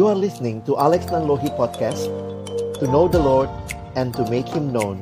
You 0.00 0.08
are 0.08 0.16
listening 0.16 0.64
to 0.64 0.80
Alex 0.80 1.12
Nanlohi 1.12 1.52
Podcast 1.60 2.08
To 2.80 2.88
know 2.88 3.04
the 3.04 3.20
Lord 3.20 3.52
and 4.00 4.16
to 4.16 4.24
make 4.32 4.48
Him 4.48 4.72
known. 4.72 4.96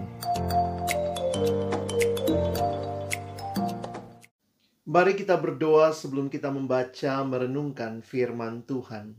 Mari 4.91 5.15
kita 5.15 5.39
berdoa 5.39 5.95
sebelum 5.95 6.27
kita 6.27 6.51
membaca 6.51 7.23
merenungkan 7.23 8.03
firman 8.03 8.67
Tuhan. 8.67 9.15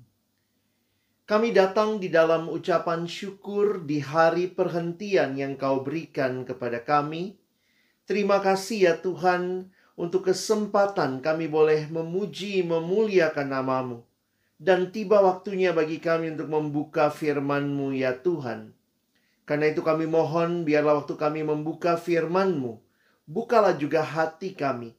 Kami 1.24 1.56
datang 1.56 2.04
di 2.04 2.12
dalam 2.12 2.52
ucapan 2.52 3.08
syukur 3.08 3.88
di 3.88 4.04
hari 4.04 4.52
perhentian 4.52 5.40
yang 5.40 5.56
kau 5.56 5.80
berikan 5.80 6.44
kepada 6.44 6.84
kami. 6.84 7.40
Terima 8.04 8.44
kasih 8.44 8.80
ya 8.84 8.94
Tuhan 9.00 9.72
untuk 9.96 10.28
kesempatan 10.28 11.24
kami 11.24 11.48
boleh 11.48 11.88
memuji 11.88 12.68
memuliakan 12.68 13.48
namamu 13.48 14.09
dan 14.60 14.92
tiba 14.92 15.24
waktunya 15.24 15.72
bagi 15.72 16.04
kami 16.04 16.36
untuk 16.36 16.52
membuka 16.52 17.08
firman-Mu 17.08 17.96
ya 17.96 18.20
Tuhan. 18.20 18.76
Karena 19.48 19.72
itu 19.72 19.82
kami 19.82 20.06
mohon 20.06 20.68
biarlah 20.68 21.00
waktu 21.02 21.16
kami 21.16 21.48
membuka 21.48 21.96
firman-Mu, 21.96 22.78
bukalah 23.26 23.74
juga 23.80 24.04
hati 24.04 24.54
kami. 24.54 24.94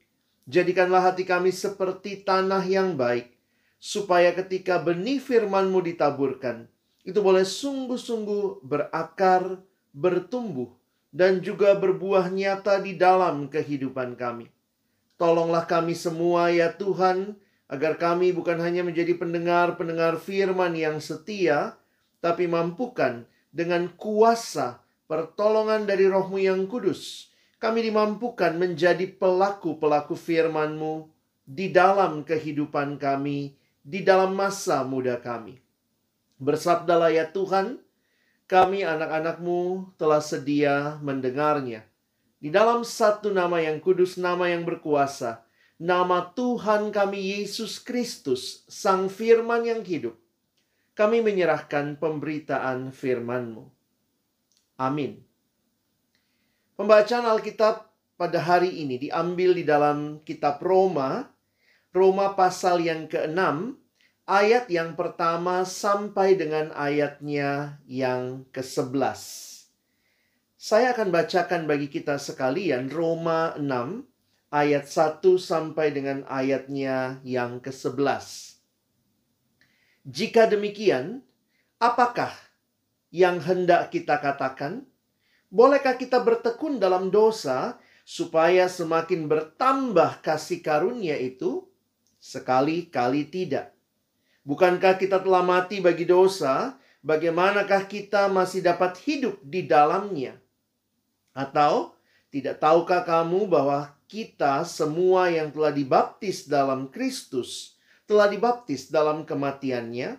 Jadikanlah 0.50 1.12
hati 1.12 1.22
kami 1.28 1.54
seperti 1.54 2.24
tanah 2.26 2.64
yang 2.66 2.98
baik, 2.98 3.30
supaya 3.78 4.34
ketika 4.34 4.82
benih 4.82 5.22
firman-Mu 5.22 5.78
ditaburkan, 5.86 6.66
itu 7.06 7.20
boleh 7.22 7.46
sungguh-sungguh 7.46 8.64
berakar, 8.66 9.62
bertumbuh, 9.94 10.74
dan 11.14 11.38
juga 11.44 11.76
berbuah 11.78 12.32
nyata 12.32 12.82
di 12.82 12.98
dalam 12.98 13.46
kehidupan 13.46 14.18
kami. 14.18 14.50
Tolonglah 15.20 15.68
kami 15.68 15.92
semua 15.94 16.48
ya 16.48 16.72
Tuhan, 16.72 17.36
agar 17.70 17.94
kami 18.02 18.34
bukan 18.34 18.58
hanya 18.58 18.82
menjadi 18.82 19.14
pendengar-pendengar 19.14 20.18
firman 20.18 20.74
yang 20.74 20.98
setia, 20.98 21.78
tapi 22.18 22.50
mampukan 22.50 23.22
dengan 23.54 23.86
kuasa 23.94 24.82
pertolongan 25.06 25.86
dari 25.86 26.10
rohmu 26.10 26.42
yang 26.42 26.66
kudus, 26.66 27.30
kami 27.62 27.86
dimampukan 27.86 28.58
menjadi 28.58 29.06
pelaku-pelaku 29.06 30.18
firman-Mu 30.18 31.06
di 31.46 31.70
dalam 31.70 32.26
kehidupan 32.26 32.98
kami, 32.98 33.54
di 33.86 34.02
dalam 34.02 34.34
masa 34.34 34.82
muda 34.82 35.22
kami. 35.22 35.62
Bersabdalah 36.42 37.14
ya 37.14 37.30
Tuhan, 37.30 37.78
kami 38.50 38.82
anak-anakmu 38.82 39.94
telah 39.94 40.18
sedia 40.18 40.98
mendengarnya. 41.06 41.86
Di 42.40 42.50
dalam 42.50 42.82
satu 42.82 43.30
nama 43.30 43.62
yang 43.62 43.78
kudus, 43.78 44.18
nama 44.18 44.48
yang 44.50 44.66
berkuasa, 44.66 45.44
nama 45.80 46.28
Tuhan 46.36 46.92
kami 46.92 47.40
Yesus 47.40 47.80
Kristus, 47.80 48.68
Sang 48.68 49.08
Firman 49.08 49.64
yang 49.64 49.80
hidup, 49.80 50.20
kami 50.92 51.24
menyerahkan 51.24 51.96
pemberitaan 51.96 52.92
firman-Mu. 52.92 53.64
Amin. 54.76 55.24
Pembacaan 56.76 57.24
Alkitab 57.24 57.88
pada 58.20 58.38
hari 58.44 58.84
ini 58.84 59.00
diambil 59.00 59.56
di 59.56 59.64
dalam 59.64 60.20
kitab 60.20 60.60
Roma, 60.60 61.32
Roma 61.96 62.36
pasal 62.36 62.84
yang 62.84 63.08
ke-6, 63.08 63.72
ayat 64.28 64.68
yang 64.68 64.92
pertama 64.92 65.64
sampai 65.64 66.36
dengan 66.36 66.76
ayatnya 66.76 67.80
yang 67.88 68.44
ke-11. 68.52 69.16
Saya 70.60 70.92
akan 70.92 71.08
bacakan 71.08 71.64
bagi 71.64 71.88
kita 71.88 72.20
sekalian 72.20 72.92
Roma 72.92 73.56
6 73.56 74.09
ayat 74.50 74.90
1 74.90 75.22
sampai 75.38 75.94
dengan 75.94 76.26
ayatnya 76.26 77.22
yang 77.22 77.62
ke-11. 77.62 78.58
Jika 80.02 80.50
demikian, 80.50 81.22
apakah 81.78 82.34
yang 83.14 83.38
hendak 83.38 83.94
kita 83.94 84.18
katakan? 84.18 84.86
Bolehkah 85.50 85.94
kita 85.98 86.22
bertekun 86.22 86.82
dalam 86.82 87.10
dosa 87.10 87.78
supaya 88.02 88.66
semakin 88.66 89.30
bertambah 89.30 90.22
kasih 90.22 90.62
karunia 90.62 91.14
itu? 91.18 91.66
Sekali-kali 92.18 93.30
tidak. 93.30 93.70
Bukankah 94.42 94.98
kita 94.98 95.22
telah 95.22 95.46
mati 95.46 95.78
bagi 95.78 96.06
dosa? 96.06 96.74
Bagaimanakah 97.00 97.86
kita 97.86 98.28
masih 98.28 98.66
dapat 98.66 98.98
hidup 99.06 99.40
di 99.46 99.64
dalamnya? 99.64 100.36
Atau 101.32 101.94
tidak 102.34 102.60
tahukah 102.60 103.02
kamu 103.02 103.46
bahwa 103.48 103.99
kita 104.10 104.66
semua 104.66 105.30
yang 105.30 105.54
telah 105.54 105.70
dibaptis 105.70 106.50
dalam 106.50 106.90
Kristus 106.90 107.78
telah 108.10 108.26
dibaptis 108.26 108.90
dalam 108.90 109.22
kematiannya. 109.22 110.18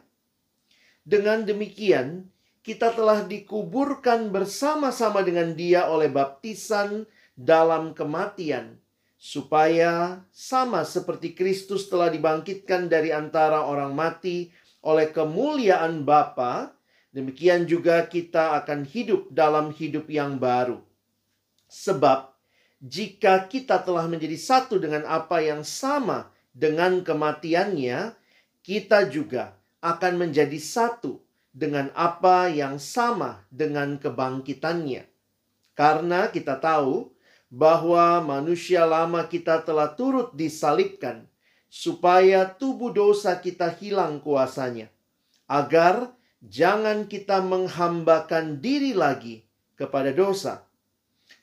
Dengan 1.04 1.44
demikian, 1.44 2.32
kita 2.64 2.96
telah 2.96 3.28
dikuburkan 3.28 4.32
bersama-sama 4.32 5.20
dengan 5.20 5.52
Dia 5.52 5.92
oleh 5.92 6.08
baptisan 6.08 7.04
dalam 7.36 7.92
kematian, 7.92 8.80
supaya 9.20 10.24
sama 10.32 10.88
seperti 10.88 11.36
Kristus 11.36 11.92
telah 11.92 12.08
dibangkitkan 12.08 12.88
dari 12.88 13.12
antara 13.12 13.68
orang 13.68 13.92
mati 13.92 14.56
oleh 14.88 15.12
kemuliaan 15.12 16.08
Bapa, 16.08 16.72
demikian 17.12 17.68
juga 17.68 18.08
kita 18.08 18.56
akan 18.64 18.88
hidup 18.88 19.28
dalam 19.36 19.76
hidup 19.76 20.08
yang 20.08 20.40
baru. 20.40 20.80
Sebab 21.68 22.31
jika 22.82 23.46
kita 23.46 23.78
telah 23.86 24.10
menjadi 24.10 24.34
satu 24.42 24.82
dengan 24.82 25.06
apa 25.06 25.38
yang 25.46 25.62
sama 25.62 26.34
dengan 26.50 27.06
kematiannya, 27.06 28.18
kita 28.66 29.06
juga 29.14 29.54
akan 29.86 30.18
menjadi 30.18 30.58
satu 30.58 31.22
dengan 31.54 31.94
apa 31.94 32.50
yang 32.50 32.82
sama 32.82 33.46
dengan 33.54 34.02
kebangkitannya. 34.02 35.06
Karena 35.78 36.34
kita 36.34 36.58
tahu 36.58 37.14
bahwa 37.54 38.18
manusia 38.26 38.90
lama 38.90 39.30
kita 39.30 39.62
telah 39.62 39.94
turut 39.94 40.34
disalibkan 40.34 41.30
supaya 41.70 42.50
tubuh 42.50 42.90
dosa 42.90 43.38
kita 43.38 43.70
hilang 43.78 44.20
kuasanya, 44.26 44.90
agar 45.46 46.10
jangan 46.42 47.06
kita 47.06 47.46
menghambakan 47.46 48.58
diri 48.58 48.98
lagi 48.98 49.46
kepada 49.78 50.10
dosa 50.10 50.66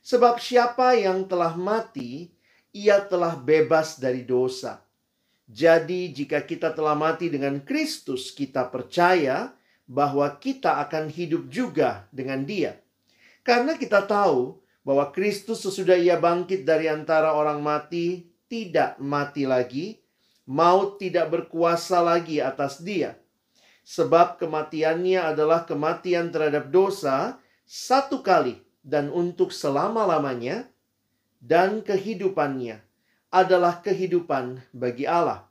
Sebab 0.08 0.40
siapa 0.40 0.96
yang 0.96 1.28
telah 1.28 1.52
mati, 1.52 2.32
ia 2.72 2.96
telah 2.96 3.36
bebas 3.36 4.00
dari 4.00 4.24
dosa. 4.24 4.80
Jadi, 5.44 6.08
jika 6.16 6.40
kita 6.48 6.72
telah 6.72 6.96
mati 6.96 7.28
dengan 7.28 7.60
Kristus, 7.60 8.32
kita 8.32 8.72
percaya 8.72 9.52
bahwa 9.84 10.24
kita 10.40 10.80
akan 10.80 11.12
hidup 11.12 11.52
juga 11.52 12.08
dengan 12.08 12.48
Dia, 12.48 12.80
karena 13.44 13.76
kita 13.76 14.04
tahu 14.08 14.56
bahwa 14.80 15.12
Kristus, 15.12 15.60
sesudah 15.60 15.96
Ia 16.00 16.16
bangkit 16.16 16.64
dari 16.64 16.88
antara 16.88 17.36
orang 17.36 17.60
mati, 17.60 18.32
tidak 18.48 18.96
mati 19.00 19.44
lagi, 19.44 20.00
maut 20.48 20.96
tidak 20.96 21.28
berkuasa 21.32 22.00
lagi 22.00 22.40
atas 22.40 22.80
Dia, 22.80 23.16
sebab 23.84 24.40
kematiannya 24.40 25.20
adalah 25.20 25.68
kematian 25.68 26.32
terhadap 26.32 26.72
dosa 26.72 27.40
satu 27.64 28.24
kali 28.24 28.67
dan 28.88 29.12
untuk 29.12 29.52
selama-lamanya, 29.52 30.64
dan 31.44 31.84
kehidupannya 31.84 32.80
adalah 33.28 33.84
kehidupan 33.84 34.64
bagi 34.72 35.04
Allah. 35.04 35.44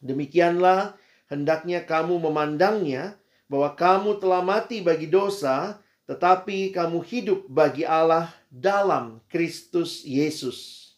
Demikianlah 0.00 0.96
hendaknya 1.28 1.84
kamu 1.84 2.16
memandangnya 2.16 3.20
bahwa 3.46 3.76
kamu 3.76 4.16
telah 4.16 4.40
mati 4.40 4.80
bagi 4.80 5.04
dosa, 5.06 5.76
tetapi 6.08 6.72
kamu 6.72 7.04
hidup 7.04 7.44
bagi 7.46 7.84
Allah 7.84 8.32
dalam 8.48 9.20
Kristus 9.28 10.02
Yesus. 10.02 10.88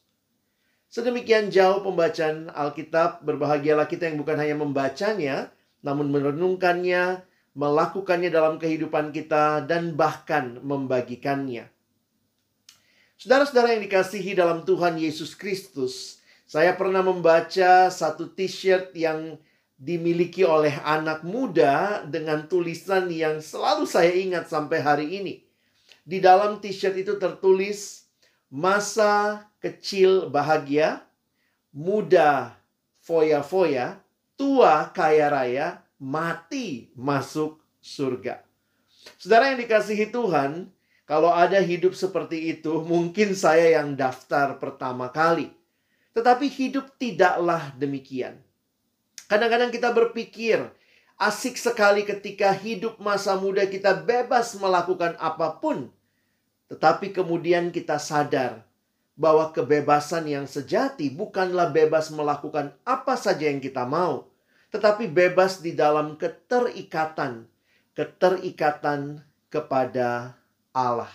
Sedemikian 0.88 1.52
jauh 1.52 1.84
pembacaan 1.84 2.48
Alkitab, 2.54 3.21
berbahagialah 3.27 3.84
kita 3.84 4.09
yang 4.09 4.16
bukan 4.16 4.41
hanya 4.41 4.56
membacanya, 4.56 5.53
namun 5.84 6.09
merenungkannya, 6.09 7.28
melakukannya 7.59 8.31
dalam 8.31 8.55
kehidupan 8.63 9.10
kita, 9.10 9.66
dan 9.66 9.99
bahkan 9.99 10.63
membagikannya. 10.63 11.66
Saudara-saudara 13.19 13.75
yang 13.75 13.83
dikasihi 13.83 14.39
dalam 14.39 14.63
Tuhan 14.63 14.95
Yesus 14.95 15.34
Kristus, 15.34 16.22
saya 16.47 16.78
pernah 16.78 17.03
membaca 17.03 17.91
satu 17.91 18.31
t-shirt 18.31 18.95
yang 18.95 19.34
dimiliki 19.75 20.47
oleh 20.47 20.78
anak 20.87 21.27
muda 21.27 22.07
dengan 22.07 22.47
tulisan 22.47 23.10
yang 23.10 23.43
selalu 23.43 23.91
saya 23.91 24.15
ingat 24.15 24.47
sampai 24.47 24.78
hari 24.78 25.07
ini. 25.19 25.43
Di 26.07 26.22
dalam 26.22 26.63
t-shirt 26.63 26.95
itu 26.95 27.19
tertulis 27.19 28.07
masa 28.47 29.45
kecil 29.59 30.31
bahagia, 30.31 31.03
muda 31.75 32.55
foya-foya, 33.03 33.99
tua 34.39 34.95
kaya 34.95 35.27
raya, 35.27 35.83
mati 35.98 36.95
masuk 36.95 37.59
surga. 37.83 38.42
Saudara 39.18 39.53
yang 39.53 39.60
dikasihi 39.62 40.10
Tuhan, 40.10 40.71
kalau 41.06 41.30
ada 41.34 41.59
hidup 41.59 41.95
seperti 41.95 42.54
itu, 42.56 42.83
mungkin 42.86 43.34
saya 43.34 43.83
yang 43.83 43.95
daftar 43.98 44.59
pertama 44.62 45.10
kali. 45.10 45.50
Tetapi 46.15 46.47
hidup 46.50 46.97
tidaklah 46.98 47.74
demikian. 47.78 48.41
Kadang-kadang 49.28 49.71
kita 49.71 49.92
berpikir, 49.92 50.65
Asik 51.18 51.59
sekali 51.59 52.06
ketika 52.06 52.54
hidup 52.54 53.03
masa 53.03 53.34
muda 53.34 53.66
kita 53.66 53.91
bebas 53.91 54.54
melakukan 54.54 55.18
apa 55.18 55.59
pun. 55.59 55.91
Tetapi 56.71 57.10
kemudian 57.10 57.74
kita 57.74 57.98
sadar 57.98 58.62
bahwa 59.18 59.50
kebebasan 59.50 60.30
yang 60.30 60.47
sejati 60.47 61.10
bukanlah 61.10 61.74
bebas 61.74 62.15
melakukan 62.15 62.71
apa 62.86 63.18
saja 63.18 63.50
yang 63.50 63.59
kita 63.59 63.83
mau, 63.83 64.30
tetapi 64.68 65.09
bebas 65.09 65.65
di 65.65 65.72
dalam 65.72 66.20
keterikatan, 66.20 67.48
keterikatan 67.97 69.24
kepada 69.48 70.36
Allah. 70.76 71.12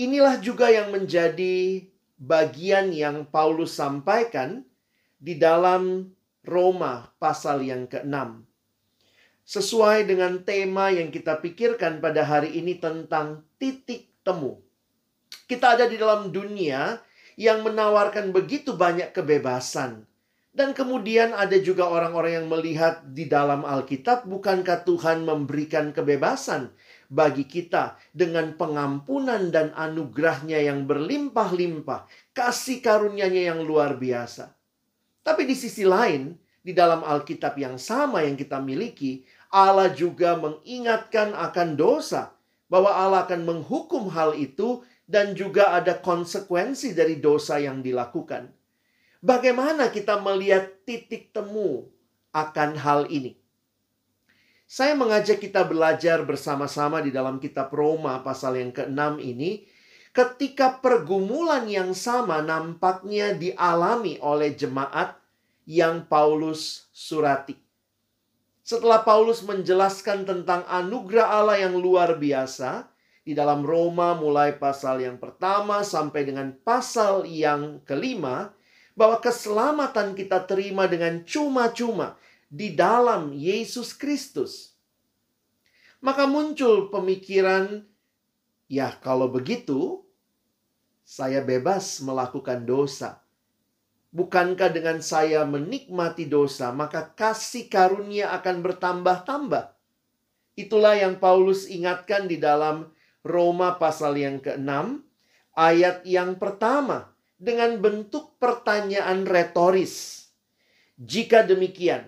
Inilah 0.00 0.40
juga 0.40 0.72
yang 0.72 0.92
menjadi 0.92 1.84
bagian 2.16 2.92
yang 2.92 3.28
Paulus 3.28 3.76
sampaikan 3.76 4.64
di 5.20 5.36
dalam 5.36 6.12
Roma 6.44 7.12
pasal 7.20 7.64
yang 7.64 7.84
ke-6 7.84 8.48
sesuai 9.50 10.06
dengan 10.06 10.38
tema 10.46 10.94
yang 10.94 11.10
kita 11.10 11.42
pikirkan 11.42 11.98
pada 11.98 12.22
hari 12.22 12.54
ini 12.54 12.78
tentang 12.78 13.42
titik 13.58 14.06
temu. 14.22 14.62
Kita 15.50 15.74
ada 15.74 15.90
di 15.90 15.98
dalam 15.98 16.30
dunia 16.30 17.02
yang 17.34 17.66
menawarkan 17.66 18.30
begitu 18.30 18.78
banyak 18.78 19.10
kebebasan. 19.10 20.06
Dan 20.50 20.74
kemudian 20.74 21.30
ada 21.30 21.54
juga 21.62 21.86
orang-orang 21.86 22.42
yang 22.42 22.48
melihat 22.50 23.06
di 23.06 23.30
dalam 23.30 23.62
Alkitab, 23.62 24.26
bukankah 24.26 24.82
Tuhan 24.82 25.22
memberikan 25.22 25.94
kebebasan 25.94 26.74
bagi 27.06 27.46
kita 27.46 27.94
dengan 28.10 28.58
pengampunan 28.58 29.54
dan 29.54 29.70
anugerahnya 29.78 30.58
yang 30.58 30.90
berlimpah-limpah, 30.90 32.10
kasih 32.34 32.82
karunia-Nya 32.82 33.54
yang 33.54 33.62
luar 33.62 33.94
biasa. 33.94 34.50
Tapi 35.22 35.46
di 35.46 35.54
sisi 35.54 35.86
lain, 35.86 36.34
di 36.66 36.74
dalam 36.74 37.06
Alkitab 37.06 37.54
yang 37.54 37.78
sama 37.78 38.26
yang 38.26 38.34
kita 38.34 38.58
miliki, 38.58 39.22
Allah 39.54 39.94
juga 39.94 40.34
mengingatkan 40.34 41.30
akan 41.30 41.78
dosa, 41.78 42.34
bahwa 42.66 42.90
Allah 42.90 43.26
akan 43.26 43.42
menghukum 43.46 44.10
hal 44.10 44.34
itu 44.34 44.82
dan 45.06 45.34
juga 45.34 45.74
ada 45.74 45.98
konsekuensi 45.98 46.94
dari 46.94 47.18
dosa 47.18 47.58
yang 47.58 47.82
dilakukan. 47.82 48.50
Bagaimana 49.20 49.92
kita 49.92 50.16
melihat 50.16 50.80
titik 50.88 51.28
temu 51.36 51.92
akan 52.32 52.72
hal 52.80 53.04
ini? 53.12 53.36
Saya 54.64 54.96
mengajak 54.96 55.44
kita 55.44 55.60
belajar 55.68 56.24
bersama-sama 56.24 57.04
di 57.04 57.12
dalam 57.12 57.36
kitab 57.36 57.68
Roma 57.68 58.24
pasal 58.24 58.56
yang 58.56 58.72
ke-6 58.72 59.20
ini 59.20 59.68
ketika 60.16 60.80
pergumulan 60.80 61.68
yang 61.68 61.92
sama 61.92 62.40
nampaknya 62.40 63.36
dialami 63.36 64.16
oleh 64.24 64.56
jemaat 64.56 65.20
yang 65.68 66.08
Paulus 66.08 66.88
surati. 66.96 67.60
Setelah 68.64 69.04
Paulus 69.04 69.44
menjelaskan 69.44 70.24
tentang 70.24 70.64
anugerah 70.64 71.28
Allah 71.28 71.60
yang 71.60 71.76
luar 71.76 72.16
biasa 72.16 72.88
di 73.20 73.36
dalam 73.36 73.68
Roma 73.68 74.16
mulai 74.16 74.56
pasal 74.56 75.04
yang 75.04 75.20
pertama 75.20 75.84
sampai 75.84 76.24
dengan 76.24 76.56
pasal 76.64 77.28
yang 77.28 77.84
kelima 77.84 78.56
bahwa 78.98 79.22
keselamatan 79.22 80.12
kita 80.18 80.44
terima 80.44 80.90
dengan 80.90 81.22
cuma-cuma 81.22 82.18
di 82.50 82.74
dalam 82.74 83.30
Yesus 83.30 83.94
Kristus. 83.94 84.74
Maka 86.02 86.24
muncul 86.26 86.88
pemikiran, 86.88 87.86
ya 88.66 88.96
kalau 88.98 89.28
begitu 89.30 90.02
saya 91.04 91.42
bebas 91.42 91.98
melakukan 92.06 92.62
dosa. 92.62 93.20
Bukankah 94.10 94.74
dengan 94.74 94.98
saya 95.02 95.46
menikmati 95.46 96.26
dosa, 96.26 96.74
maka 96.74 97.14
kasih 97.14 97.70
karunia 97.70 98.34
akan 98.34 98.58
bertambah-tambah? 98.58 99.70
Itulah 100.58 100.98
yang 100.98 101.22
Paulus 101.22 101.70
ingatkan 101.70 102.26
di 102.26 102.42
dalam 102.42 102.90
Roma 103.22 103.78
pasal 103.78 104.18
yang 104.18 104.42
ke-6, 104.42 105.02
ayat 105.54 106.02
yang 106.02 106.40
pertama, 106.42 107.14
dengan 107.40 107.80
bentuk 107.80 108.36
pertanyaan 108.36 109.24
retoris. 109.24 110.28
Jika 111.00 111.48
demikian, 111.48 112.04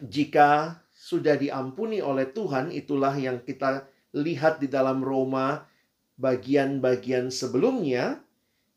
jika 0.00 0.80
sudah 0.96 1.36
diampuni 1.36 2.00
oleh 2.00 2.24
Tuhan, 2.32 2.72
itulah 2.72 3.12
yang 3.12 3.44
kita 3.44 3.84
lihat 4.16 4.64
di 4.64 4.72
dalam 4.72 5.04
Roma 5.04 5.68
bagian-bagian 6.16 7.28
sebelumnya. 7.28 8.24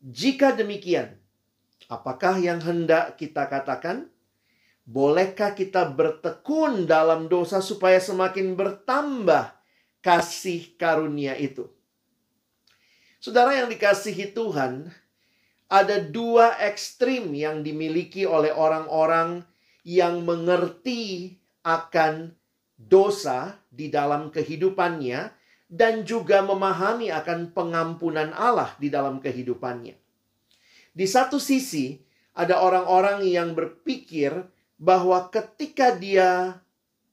Jika 0.04 0.52
demikian, 0.52 1.16
Apakah 1.86 2.42
yang 2.42 2.58
hendak 2.58 3.14
kita 3.14 3.46
katakan? 3.46 4.10
Bolehkah 4.86 5.54
kita 5.54 5.86
bertekun 5.90 6.86
dalam 6.86 7.26
dosa 7.26 7.58
supaya 7.62 7.98
semakin 7.98 8.54
bertambah 8.54 9.54
kasih 10.02 10.74
karunia 10.78 11.34
itu? 11.38 11.66
Saudara 13.18 13.54
yang 13.58 13.66
dikasihi 13.66 14.30
Tuhan, 14.30 14.90
ada 15.66 15.98
dua 15.98 16.54
ekstrim 16.62 17.34
yang 17.34 17.66
dimiliki 17.66 18.22
oleh 18.22 18.54
orang-orang 18.54 19.42
yang 19.82 20.22
mengerti 20.22 21.34
akan 21.66 22.34
dosa 22.78 23.58
di 23.70 23.90
dalam 23.90 24.30
kehidupannya 24.30 25.34
dan 25.66 26.06
juga 26.06 26.46
memahami 26.46 27.10
akan 27.10 27.50
pengampunan 27.50 28.30
Allah 28.34 28.70
di 28.78 28.86
dalam 28.86 29.18
kehidupannya. 29.18 29.98
Di 30.96 31.06
satu 31.06 31.42
sisi, 31.42 31.98
ada 32.36 32.62
orang-orang 32.62 33.26
yang 33.26 33.52
berpikir 33.56 34.46
bahwa 34.78 35.26
ketika 35.32 35.90
dia 35.90 36.62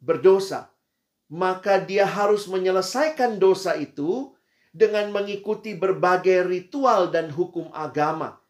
berdosa, 0.03 0.69
maka 1.31 1.81
dia 1.81 2.05
harus 2.05 2.45
menyelesaikan 2.45 3.41
dosa 3.41 3.73
itu 3.73 4.35
dengan 4.75 5.09
mengikuti 5.09 5.73
berbagai 5.73 6.45
ritual 6.45 7.09
dan 7.09 7.31
hukum 7.33 7.71
agama, 7.73 8.42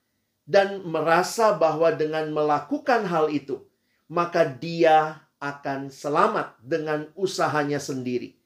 dan 0.43 0.83
merasa 0.83 1.55
bahwa 1.55 1.91
dengan 1.95 2.27
melakukan 2.31 3.07
hal 3.07 3.31
itu, 3.31 3.63
maka 4.11 4.43
dia 4.43 5.23
akan 5.39 5.91
selamat 5.91 6.55
dengan 6.63 7.11
usahanya 7.15 7.79
sendiri. 7.79 8.39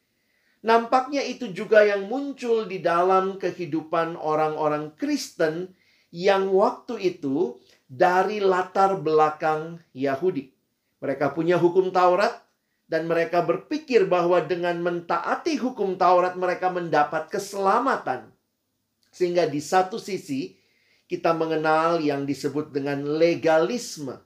Nampaknya 0.66 1.22
itu 1.22 1.54
juga 1.54 1.86
yang 1.86 2.10
muncul 2.10 2.66
di 2.66 2.82
dalam 2.82 3.38
kehidupan 3.38 4.18
orang-orang 4.18 4.98
Kristen 4.98 5.78
yang 6.10 6.50
waktu 6.50 7.14
itu 7.14 7.62
dari 7.86 8.42
latar 8.42 8.98
belakang 8.98 9.78
Yahudi. 9.94 10.50
Mereka 10.98 11.38
punya 11.38 11.62
hukum 11.62 11.94
Taurat 11.94 12.42
dan 12.90 13.06
mereka 13.06 13.46
berpikir 13.46 14.10
bahwa 14.10 14.42
dengan 14.42 14.82
mentaati 14.82 15.62
hukum 15.62 15.94
Taurat 15.94 16.34
mereka 16.34 16.74
mendapat 16.74 17.30
keselamatan. 17.30 18.34
Sehingga 19.14 19.46
di 19.46 19.62
satu 19.62 20.02
sisi 20.02 20.57
kita 21.08 21.32
mengenal 21.32 22.04
yang 22.04 22.28
disebut 22.28 22.76
dengan 22.76 23.16
legalisme. 23.16 24.20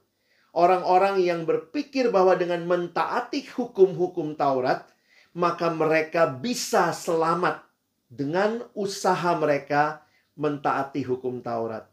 Orang-orang 0.51 1.23
yang 1.23 1.47
berpikir 1.47 2.11
bahwa 2.11 2.35
dengan 2.35 2.67
mentaati 2.67 3.47
hukum-hukum 3.55 4.35
Taurat, 4.35 4.83
maka 5.31 5.71
mereka 5.71 6.27
bisa 6.27 6.91
selamat 6.91 7.63
dengan 8.11 8.67
usaha 8.75 9.31
mereka 9.39 10.03
mentaati 10.35 11.07
hukum 11.07 11.39
Taurat. 11.39 11.88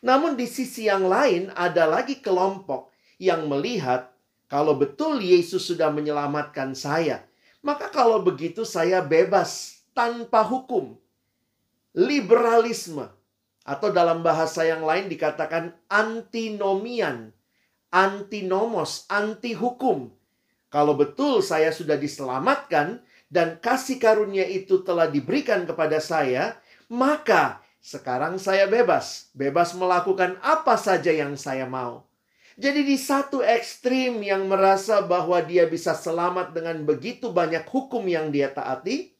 Namun 0.00 0.38
di 0.40 0.48
sisi 0.48 0.88
yang 0.88 1.04
lain 1.04 1.52
ada 1.52 1.84
lagi 1.84 2.22
kelompok 2.24 2.88
yang 3.20 3.44
melihat 3.44 4.08
kalau 4.46 4.78
betul 4.78 5.20
Yesus 5.20 5.68
sudah 5.68 5.90
menyelamatkan 5.92 6.72
saya, 6.72 7.26
maka 7.60 7.90
kalau 7.90 8.22
begitu 8.22 8.62
saya 8.62 9.02
bebas 9.02 9.82
tanpa 9.92 10.46
hukum. 10.46 10.96
Liberalisme 11.96 13.15
atau 13.66 13.90
dalam 13.90 14.22
bahasa 14.22 14.62
yang 14.62 14.86
lain 14.86 15.10
dikatakan 15.10 15.74
antinomian, 15.90 17.34
antinomos, 17.90 19.10
anti 19.10 19.58
hukum. 19.58 20.14
Kalau 20.70 20.94
betul 20.94 21.42
saya 21.42 21.74
sudah 21.74 21.98
diselamatkan 21.98 23.02
dan 23.26 23.58
kasih 23.58 23.98
karunia 23.98 24.46
itu 24.46 24.86
telah 24.86 25.10
diberikan 25.10 25.66
kepada 25.66 25.98
saya, 25.98 26.62
maka 26.86 27.58
sekarang 27.82 28.38
saya 28.38 28.70
bebas, 28.70 29.34
bebas 29.34 29.74
melakukan 29.74 30.38
apa 30.46 30.78
saja 30.78 31.10
yang 31.10 31.34
saya 31.34 31.66
mau. 31.66 32.06
Jadi 32.56 32.86
di 32.86 32.96
satu 32.96 33.42
ekstrim 33.42 34.22
yang 34.22 34.46
merasa 34.48 35.02
bahwa 35.02 35.42
dia 35.42 35.66
bisa 35.68 35.92
selamat 35.92 36.54
dengan 36.56 36.86
begitu 36.86 37.34
banyak 37.34 37.66
hukum 37.68 38.06
yang 38.06 38.30
dia 38.30 38.48
taati, 38.48 39.12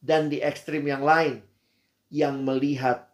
dan 0.00 0.32
di 0.32 0.40
ekstrim 0.40 0.88
yang 0.88 1.04
lain 1.04 1.44
yang 2.10 2.42
melihat, 2.42 3.06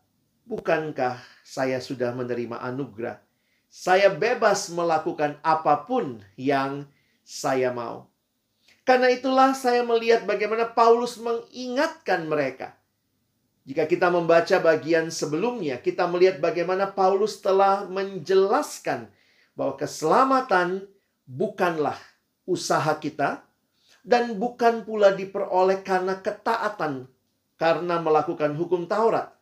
bukankah 0.46 1.20
saya 1.44 1.82
sudah 1.82 2.14
menerima 2.14 2.62
anugerah? 2.62 3.20
Saya 3.66 4.08
bebas 4.08 4.72
melakukan 4.72 5.36
apa 5.44 5.84
pun 5.84 6.22
yang 6.38 6.88
saya 7.26 7.74
mau. 7.74 8.08
Karena 8.86 9.10
itulah 9.10 9.52
saya 9.52 9.82
melihat 9.82 10.24
bagaimana 10.24 10.70
Paulus 10.70 11.18
mengingatkan 11.18 12.30
mereka 12.30 12.78
jika 13.66 13.82
kita 13.90 14.14
membaca 14.14 14.62
bagian 14.62 15.10
sebelumnya, 15.10 15.82
kita 15.82 16.06
melihat 16.06 16.38
bagaimana 16.38 16.86
Paulus 16.86 17.42
telah 17.42 17.82
menjelaskan 17.90 19.10
bahwa 19.58 19.74
keselamatan 19.74 20.86
bukanlah 21.26 21.98
usaha 22.46 22.94
kita 22.94 23.42
dan 24.06 24.38
bukan 24.38 24.86
pula 24.86 25.10
diperoleh 25.10 25.82
karena 25.82 26.22
ketaatan 26.22 27.10
karena 27.58 27.98
melakukan 27.98 28.54
hukum 28.54 28.86
Taurat. 28.86 29.34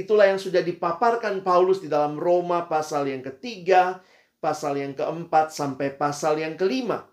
Itulah 0.00 0.32
yang 0.32 0.40
sudah 0.40 0.64
dipaparkan 0.64 1.44
Paulus 1.44 1.84
di 1.84 1.92
dalam 1.92 2.16
Roma 2.16 2.64
pasal 2.64 3.12
yang 3.12 3.20
ketiga, 3.20 4.00
pasal 4.40 4.80
yang 4.80 4.96
keempat, 4.96 5.52
sampai 5.52 5.92
pasal 5.92 6.40
yang 6.40 6.56
kelima. 6.56 7.04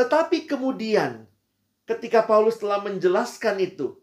Tetapi 0.00 0.48
kemudian, 0.48 1.28
ketika 1.84 2.24
Paulus 2.24 2.56
telah 2.56 2.80
menjelaskan 2.80 3.60
itu, 3.60 4.00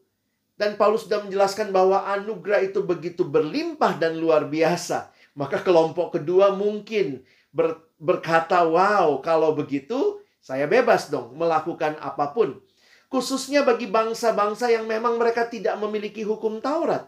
dan 0.62 0.78
Paulus 0.78 1.10
sudah 1.10 1.26
menjelaskan 1.26 1.74
bahwa 1.74 2.06
anugerah 2.06 2.70
itu 2.70 2.86
begitu 2.86 3.26
berlimpah 3.26 3.98
dan 3.98 4.22
luar 4.22 4.46
biasa, 4.46 5.10
maka 5.34 5.58
kelompok 5.62 6.22
kedua 6.22 6.54
mungkin 6.54 7.26
ber, 7.50 7.82
berkata, 7.98 8.62
"Wow, 8.62 9.26
kalau 9.26 9.58
begitu 9.58 10.22
saya 10.38 10.70
bebas 10.70 11.10
dong 11.10 11.34
melakukan 11.34 11.98
apa 11.98 12.30
pun." 12.30 12.62
Khususnya 13.08 13.64
bagi 13.64 13.88
bangsa-bangsa 13.88 14.68
yang 14.68 14.84
memang 14.84 15.16
mereka 15.16 15.48
tidak 15.48 15.80
memiliki 15.80 16.28
hukum 16.28 16.60
Taurat. 16.60 17.08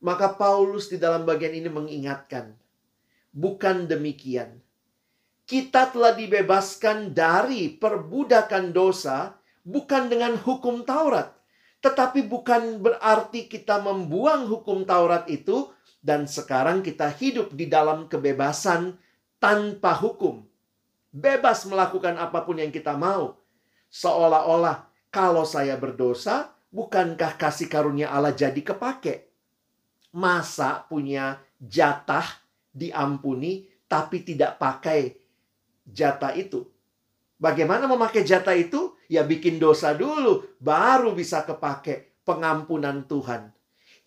Maka 0.00 0.32
Paulus 0.32 0.88
di 0.88 0.96
dalam 0.96 1.28
bagian 1.28 1.52
ini 1.52 1.68
mengingatkan, 1.68 2.56
bukan 3.36 3.84
demikian. 3.84 4.64
Kita 5.44 5.92
telah 5.92 6.16
dibebaskan 6.16 7.12
dari 7.12 7.68
perbudakan 7.76 8.72
dosa 8.72 9.36
bukan 9.60 10.08
dengan 10.08 10.40
hukum 10.40 10.88
Taurat, 10.88 11.36
tetapi 11.84 12.24
bukan 12.24 12.80
berarti 12.80 13.44
kita 13.44 13.76
membuang 13.84 14.48
hukum 14.48 14.88
Taurat 14.88 15.28
itu 15.28 15.68
dan 16.00 16.24
sekarang 16.24 16.80
kita 16.80 17.12
hidup 17.12 17.52
di 17.52 17.68
dalam 17.68 18.08
kebebasan 18.08 18.96
tanpa 19.36 20.00
hukum. 20.00 20.40
Bebas 21.12 21.68
melakukan 21.68 22.16
apa 22.16 22.40
pun 22.40 22.56
yang 22.56 22.72
kita 22.72 22.96
mau 22.96 23.39
Seolah-olah 23.90 24.86
kalau 25.10 25.42
saya 25.42 25.74
berdosa, 25.74 26.54
bukankah 26.70 27.34
kasih 27.34 27.66
karunia 27.66 28.14
Allah 28.14 28.30
jadi 28.30 28.62
kepake? 28.62 29.26
Masa 30.14 30.86
punya 30.86 31.42
jatah 31.58 32.26
diampuni 32.70 33.66
tapi 33.90 34.22
tidak 34.22 34.62
pakai 34.62 35.18
jatah 35.82 36.38
itu? 36.38 36.62
Bagaimana 37.40 37.90
memakai 37.90 38.22
jatah 38.22 38.54
itu? 38.54 38.94
Ya 39.10 39.26
bikin 39.26 39.58
dosa 39.58 39.90
dulu, 39.90 40.46
baru 40.62 41.10
bisa 41.10 41.42
kepake 41.42 42.22
pengampunan 42.22 43.02
Tuhan. 43.10 43.50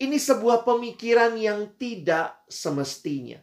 Ini 0.00 0.16
sebuah 0.16 0.64
pemikiran 0.64 1.36
yang 1.36 1.68
tidak 1.76 2.40
semestinya. 2.48 3.36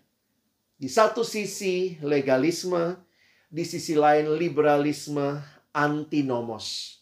Di 0.82 0.90
satu 0.90 1.22
sisi 1.22 2.02
legalisme, 2.02 2.98
di 3.46 3.62
sisi 3.62 3.94
lain 3.94 4.34
liberalisme 4.34 5.38
antinomos. 5.72 7.00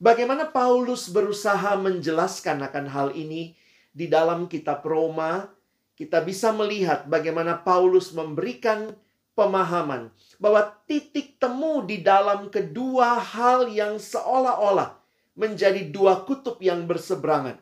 Bagaimana 0.00 0.48
Paulus 0.50 1.08
berusaha 1.08 1.76
menjelaskan 1.80 2.60
akan 2.64 2.86
hal 2.90 3.08
ini 3.16 3.56
di 3.94 4.10
dalam 4.10 4.50
kitab 4.50 4.84
Roma, 4.84 5.48
kita 5.94 6.20
bisa 6.20 6.50
melihat 6.50 7.06
bagaimana 7.06 7.62
Paulus 7.62 8.10
memberikan 8.10 8.92
pemahaman 9.38 10.10
bahwa 10.38 10.74
titik 10.86 11.38
temu 11.38 11.82
di 11.86 12.02
dalam 12.02 12.50
kedua 12.50 13.18
hal 13.18 13.70
yang 13.70 13.98
seolah-olah 13.98 14.98
menjadi 15.34 15.86
dua 15.90 16.22
kutub 16.22 16.58
yang 16.62 16.86
berseberangan 16.86 17.58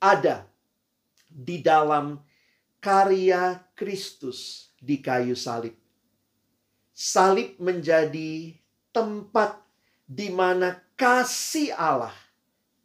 ada 0.00 0.44
di 1.28 1.64
dalam 1.64 2.20
karya 2.84 3.64
Kristus 3.72 4.68
di 4.76 5.00
kayu 5.00 5.32
salib. 5.32 5.72
Salib 6.92 7.56
menjadi 7.56 8.52
tempat 8.94 9.58
di 10.06 10.30
mana 10.30 10.78
kasih 10.94 11.74
Allah, 11.74 12.14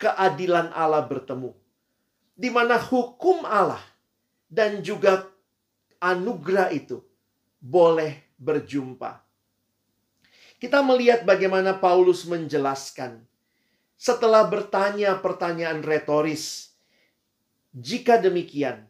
keadilan 0.02 0.74
Allah 0.74 1.06
bertemu. 1.06 1.54
Di 2.34 2.50
mana 2.50 2.82
hukum 2.82 3.46
Allah 3.46 3.84
dan 4.50 4.82
juga 4.82 5.30
anugerah 6.02 6.74
itu 6.74 7.06
boleh 7.62 8.18
berjumpa. 8.42 9.22
Kita 10.60 10.84
melihat 10.84 11.24
bagaimana 11.24 11.78
Paulus 11.78 12.28
menjelaskan 12.28 13.24
setelah 14.00 14.48
bertanya 14.48 15.20
pertanyaan 15.20 15.84
retoris. 15.84 16.72
Jika 17.76 18.20
demikian, 18.20 18.88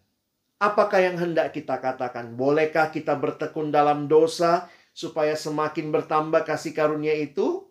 apakah 0.61 1.01
yang 1.01 1.17
hendak 1.17 1.53
kita 1.53 1.77
katakan? 1.81 2.33
Bolehkah 2.37 2.93
kita 2.93 3.17
bertekun 3.17 3.73
dalam 3.73 4.05
dosa 4.05 4.69
supaya 4.91 5.33
semakin 5.37 5.93
bertambah 5.93 6.43
kasih 6.43 6.73
karunia 6.75 7.13
itu? 7.15 7.65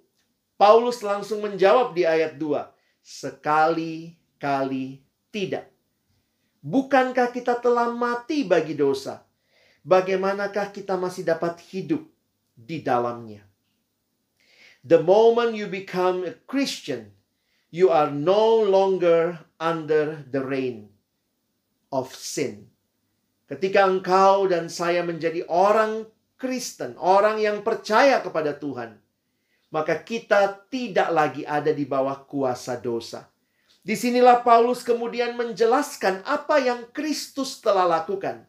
Paulus 0.58 1.06
langsung 1.06 1.44
menjawab 1.44 1.94
di 1.94 2.02
ayat 2.02 2.34
2. 2.34 2.70
Sekali-kali 2.98 4.86
tidak. 5.30 5.70
Bukankah 6.58 7.30
kita 7.30 7.54
telah 7.62 7.94
mati 7.94 8.42
bagi 8.42 8.74
dosa? 8.74 9.22
Bagaimanakah 9.86 10.74
kita 10.74 10.98
masih 10.98 11.22
dapat 11.22 11.62
hidup 11.70 12.02
di 12.58 12.82
dalamnya? 12.82 13.46
The 14.82 14.98
moment 14.98 15.54
you 15.54 15.70
become 15.70 16.26
a 16.26 16.34
Christian, 16.50 17.14
you 17.70 17.88
are 17.94 18.10
no 18.10 18.58
longer 18.58 19.46
under 19.62 20.26
the 20.26 20.42
reign 20.42 20.90
of 21.94 22.10
sin. 22.12 22.68
Ketika 23.48 23.88
engkau 23.88 24.50
dan 24.50 24.68
saya 24.68 25.00
menjadi 25.06 25.46
orang 25.48 26.04
Kristen, 26.38 26.94
orang 27.02 27.42
yang 27.42 27.66
percaya 27.66 28.22
kepada 28.22 28.54
Tuhan, 28.54 28.94
maka 29.74 29.98
kita 30.00 30.64
tidak 30.70 31.10
lagi 31.10 31.42
ada 31.42 31.74
di 31.74 31.82
bawah 31.82 32.24
kuasa 32.24 32.78
dosa. 32.78 33.26
Di 33.82 33.98
sinilah 33.98 34.46
Paulus 34.46 34.86
kemudian 34.86 35.34
menjelaskan 35.34 36.22
apa 36.22 36.62
yang 36.62 36.86
Kristus 36.94 37.58
telah 37.58 37.88
lakukan. 37.88 38.46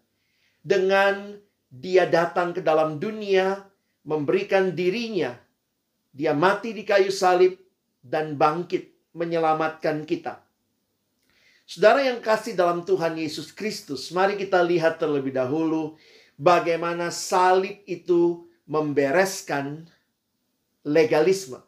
Dengan 0.61 1.39
dia 1.71 2.05
datang 2.05 2.53
ke 2.53 2.61
dalam 2.61 3.01
dunia, 3.01 3.65
memberikan 4.05 4.75
dirinya. 4.75 5.33
Dia 6.13 6.37
mati 6.37 6.75
di 6.75 6.85
kayu 6.85 7.09
salib 7.09 7.57
dan 8.05 8.35
bangkit 8.35 8.89
menyelamatkan 9.15 10.03
kita. 10.05 10.43
Saudara 11.69 12.01
yang 12.01 12.17
kasih 12.17 12.57
dalam 12.57 12.81
Tuhan 12.81 13.13
Yesus 13.13 13.53
Kristus, 13.53 14.09
mari 14.09 14.33
kita 14.33 14.57
lihat 14.65 14.97
terlebih 14.97 15.29
dahulu 15.29 15.95
bagaimana 16.39 17.11
salib 17.11 17.83
itu 17.83 18.47
membereskan 18.63 19.83
legalisme. 20.87 21.59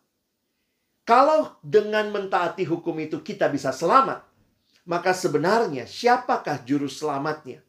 Kalau 1.03 1.59
dengan 1.59 2.07
mentaati 2.07 2.63
hukum 2.63 2.95
itu 3.03 3.19
kita 3.19 3.51
bisa 3.51 3.75
selamat, 3.75 4.23
maka 4.87 5.11
sebenarnya 5.11 5.83
siapakah 5.83 6.63
juru 6.63 6.87
selamatnya? 6.87 7.59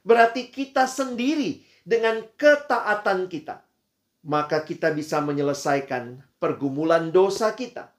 Berarti 0.00 0.48
kita 0.48 0.88
sendiri 0.88 1.66
dengan 1.84 2.24
ketaatan 2.40 3.28
kita, 3.28 3.60
maka 4.24 4.64
kita 4.64 4.94
bisa 4.96 5.20
menyelesaikan 5.20 6.24
pergumulan 6.40 7.12
dosa 7.12 7.52
kita. 7.52 7.92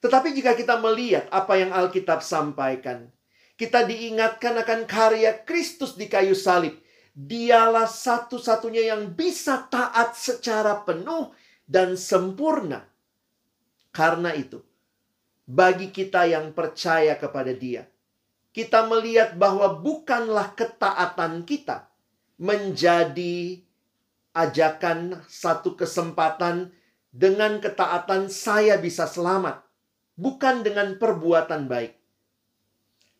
Tetapi 0.00 0.32
jika 0.32 0.56
kita 0.56 0.80
melihat 0.80 1.28
apa 1.28 1.60
yang 1.60 1.76
Alkitab 1.76 2.24
sampaikan, 2.24 3.12
kita 3.60 3.84
diingatkan 3.84 4.56
akan 4.64 4.88
karya 4.88 5.36
Kristus 5.44 5.92
di 5.92 6.08
kayu 6.08 6.32
salib 6.32 6.80
Dialah 7.10 7.90
satu-satunya 7.90 8.94
yang 8.94 9.12
bisa 9.12 9.66
taat 9.66 10.14
secara 10.14 10.86
penuh 10.86 11.34
dan 11.66 11.98
sempurna. 11.98 12.86
Karena 13.90 14.30
itu, 14.34 14.62
bagi 15.42 15.90
kita 15.90 16.30
yang 16.30 16.54
percaya 16.54 17.18
kepada 17.18 17.50
Dia, 17.50 17.82
kita 18.54 18.86
melihat 18.86 19.34
bahwa 19.34 19.78
bukanlah 19.82 20.54
ketaatan 20.54 21.42
kita 21.42 21.90
menjadi 22.38 23.58
ajakan 24.30 25.26
satu 25.26 25.74
kesempatan 25.74 26.70
dengan 27.10 27.58
ketaatan 27.58 28.30
saya 28.30 28.78
bisa 28.78 29.10
selamat, 29.10 29.66
bukan 30.14 30.62
dengan 30.62 30.94
perbuatan 30.94 31.66
baik. 31.66 31.98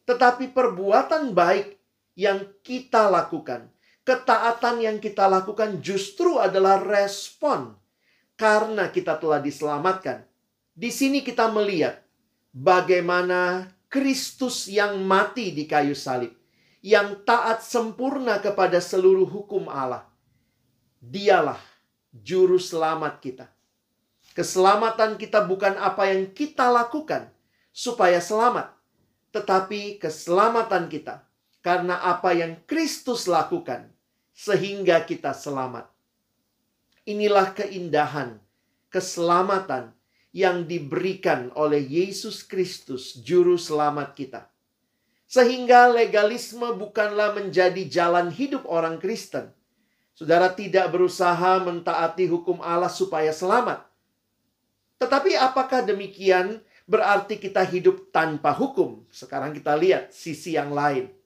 Tetapi 0.06 0.54
perbuatan 0.54 1.35
baik 1.35 1.75
yang 2.14 2.47
kita 2.62 3.11
lakukan 3.11 3.70
Ketaatan 4.10 4.82
yang 4.82 4.98
kita 4.98 5.30
lakukan 5.30 5.78
justru 5.78 6.42
adalah 6.42 6.82
respon 6.82 7.78
karena 8.34 8.90
kita 8.90 9.14
telah 9.14 9.38
diselamatkan. 9.38 10.26
Di 10.74 10.90
sini 10.90 11.22
kita 11.22 11.46
melihat 11.46 12.02
bagaimana 12.50 13.70
Kristus 13.86 14.66
yang 14.66 14.98
mati 15.06 15.54
di 15.54 15.62
kayu 15.62 15.94
salib, 15.94 16.34
yang 16.82 17.22
taat 17.22 17.62
sempurna 17.62 18.42
kepada 18.42 18.82
seluruh 18.82 19.30
hukum 19.30 19.70
Allah. 19.70 20.02
Dialah 20.98 21.62
juru 22.10 22.58
selamat 22.58 23.22
kita. 23.22 23.46
Keselamatan 24.34 25.22
kita 25.22 25.46
bukan 25.46 25.78
apa 25.78 26.10
yang 26.10 26.34
kita 26.34 26.66
lakukan 26.66 27.30
supaya 27.70 28.18
selamat, 28.18 28.74
tetapi 29.30 30.02
keselamatan 30.02 30.90
kita 30.90 31.22
karena 31.62 32.02
apa 32.02 32.34
yang 32.34 32.58
Kristus 32.66 33.30
lakukan 33.30 34.00
sehingga 34.40 35.04
kita 35.04 35.37
selamat. 35.37 35.85
Inilah 37.04 37.52
keindahan, 37.52 38.40
keselamatan 38.88 39.92
yang 40.32 40.64
diberikan 40.64 41.52
oleh 41.52 41.85
Yesus 41.85 42.40
Kristus, 42.40 43.20
Juru 43.20 43.61
Selamat 43.61 44.16
kita. 44.16 44.49
Sehingga 45.28 45.92
legalisme 45.92 46.73
bukanlah 46.73 47.37
menjadi 47.37 47.85
jalan 47.85 48.32
hidup 48.32 48.64
orang 48.64 48.97
Kristen. 48.97 49.52
Saudara 50.16 50.49
tidak 50.56 50.88
berusaha 50.88 51.61
mentaati 51.61 52.25
hukum 52.25 52.64
Allah 52.64 52.90
supaya 52.90 53.30
selamat. 53.37 53.85
Tetapi 55.00 55.37
apakah 55.37 55.85
demikian 55.85 56.64
berarti 56.88 57.37
kita 57.37 57.61
hidup 57.64 58.09
tanpa 58.09 58.56
hukum? 58.56 59.04
Sekarang 59.12 59.52
kita 59.52 59.76
lihat 59.76 60.12
sisi 60.12 60.56
yang 60.56 60.73
lain. 60.73 61.19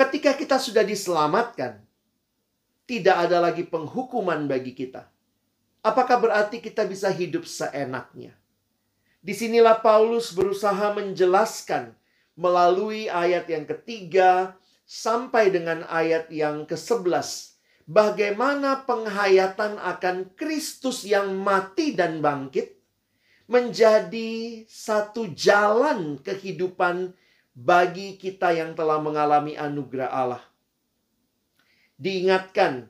Ketika 0.00 0.32
kita 0.32 0.56
sudah 0.56 0.80
diselamatkan, 0.80 1.76
tidak 2.88 3.28
ada 3.28 3.36
lagi 3.36 3.68
penghukuman 3.68 4.48
bagi 4.48 4.72
kita. 4.72 5.04
Apakah 5.84 6.16
berarti 6.16 6.64
kita 6.64 6.88
bisa 6.88 7.12
hidup 7.12 7.44
seenaknya? 7.44 8.32
Di 9.20 9.36
sinilah 9.36 9.84
Paulus 9.84 10.32
berusaha 10.32 10.96
menjelaskan 10.96 11.92
melalui 12.32 13.12
ayat 13.12 13.44
yang 13.52 13.68
ketiga 13.68 14.56
sampai 14.88 15.52
dengan 15.52 15.84
ayat 15.84 16.32
yang 16.32 16.64
ke-11 16.64 17.60
bagaimana 17.84 18.88
penghayatan 18.88 19.76
akan 19.76 20.32
Kristus 20.32 21.04
yang 21.04 21.36
mati 21.36 21.92
dan 21.92 22.24
bangkit 22.24 22.78
menjadi 23.50 24.64
satu 24.64 25.34
jalan 25.36 26.22
kehidupan 26.22 27.12
bagi 27.54 28.16
kita 28.16 28.54
yang 28.54 28.72
telah 28.78 29.02
mengalami 29.02 29.58
anugerah 29.58 30.10
Allah. 30.10 30.42
Diingatkan 32.00 32.88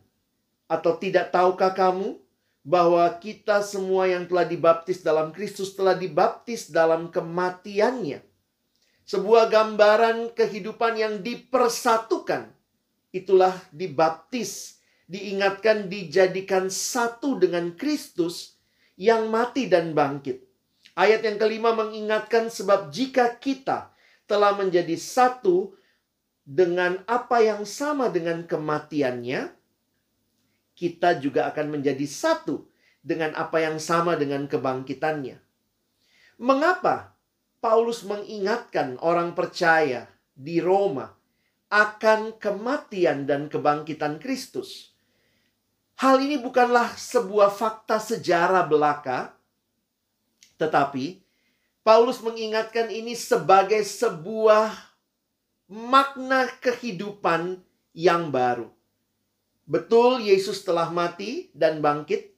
atau 0.71 0.95
tidak 0.95 1.35
tahukah 1.35 1.75
kamu 1.75 2.15
bahwa 2.63 3.03
kita 3.19 3.65
semua 3.65 4.07
yang 4.07 4.29
telah 4.29 4.47
dibaptis 4.47 5.01
dalam 5.01 5.33
Kristus 5.35 5.75
telah 5.75 5.97
dibaptis 5.97 6.71
dalam 6.71 7.11
kematiannya. 7.11 8.23
Sebuah 9.09 9.51
gambaran 9.51 10.39
kehidupan 10.39 10.95
yang 10.95 11.15
dipersatukan. 11.19 12.55
Itulah 13.11 13.59
dibaptis, 13.75 14.79
diingatkan 15.11 15.91
dijadikan 15.91 16.71
satu 16.71 17.35
dengan 17.43 17.75
Kristus 17.75 18.55
yang 18.95 19.27
mati 19.27 19.67
dan 19.67 19.91
bangkit. 19.99 20.47
Ayat 20.95 21.27
yang 21.27 21.43
kelima 21.43 21.75
mengingatkan 21.75 22.47
sebab 22.55 22.95
jika 22.95 23.35
kita 23.35 23.90
telah 24.31 24.55
menjadi 24.55 24.95
satu 24.95 25.75
dengan 26.47 27.03
apa 27.11 27.43
yang 27.43 27.67
sama 27.67 28.07
dengan 28.15 28.47
kematiannya, 28.47 29.51
kita 30.79 31.19
juga 31.19 31.51
akan 31.51 31.75
menjadi 31.79 32.07
satu 32.07 32.71
dengan 33.03 33.35
apa 33.35 33.59
yang 33.59 33.83
sama 33.83 34.15
dengan 34.15 34.47
kebangkitannya. 34.47 35.43
Mengapa 36.39 37.19
Paulus 37.59 38.07
mengingatkan 38.07 38.97
orang 39.03 39.35
percaya 39.35 40.09
di 40.33 40.63
Roma 40.63 41.13
akan 41.69 42.39
kematian 42.41 43.29
dan 43.29 43.51
kebangkitan 43.53 44.23
Kristus. 44.23 44.95
Hal 46.01 46.17
ini 46.25 46.41
bukanlah 46.41 46.97
sebuah 46.97 47.53
fakta 47.53 48.01
sejarah 48.01 48.65
belaka, 48.65 49.37
tetapi 50.57 51.21
Paulus 51.91 52.23
mengingatkan 52.23 52.87
ini 52.87 53.19
sebagai 53.19 53.83
sebuah 53.83 54.71
makna 55.67 56.47
kehidupan 56.63 57.67
yang 57.91 58.31
baru. 58.31 58.71
Betul, 59.67 60.23
Yesus 60.23 60.63
telah 60.63 60.87
mati 60.95 61.51
dan 61.51 61.83
bangkit, 61.83 62.31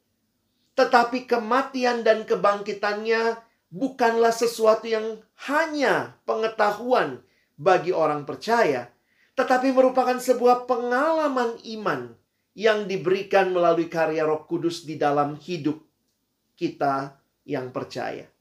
tetapi 0.72 1.29
kematian 1.29 2.00
dan 2.00 2.24
kebangkitannya 2.24 3.44
bukanlah 3.68 4.33
sesuatu 4.33 4.88
yang 4.88 5.20
hanya 5.44 6.16
pengetahuan 6.24 7.20
bagi 7.61 7.92
orang 7.92 8.24
percaya, 8.24 8.88
tetapi 9.37 9.68
merupakan 9.68 10.16
sebuah 10.16 10.64
pengalaman 10.64 11.61
iman 11.76 12.16
yang 12.57 12.88
diberikan 12.88 13.53
melalui 13.53 13.92
karya 13.92 14.24
Roh 14.24 14.48
Kudus 14.48 14.88
di 14.88 14.96
dalam 14.96 15.37
hidup 15.37 15.76
kita 16.57 17.20
yang 17.44 17.68
percaya. 17.68 18.32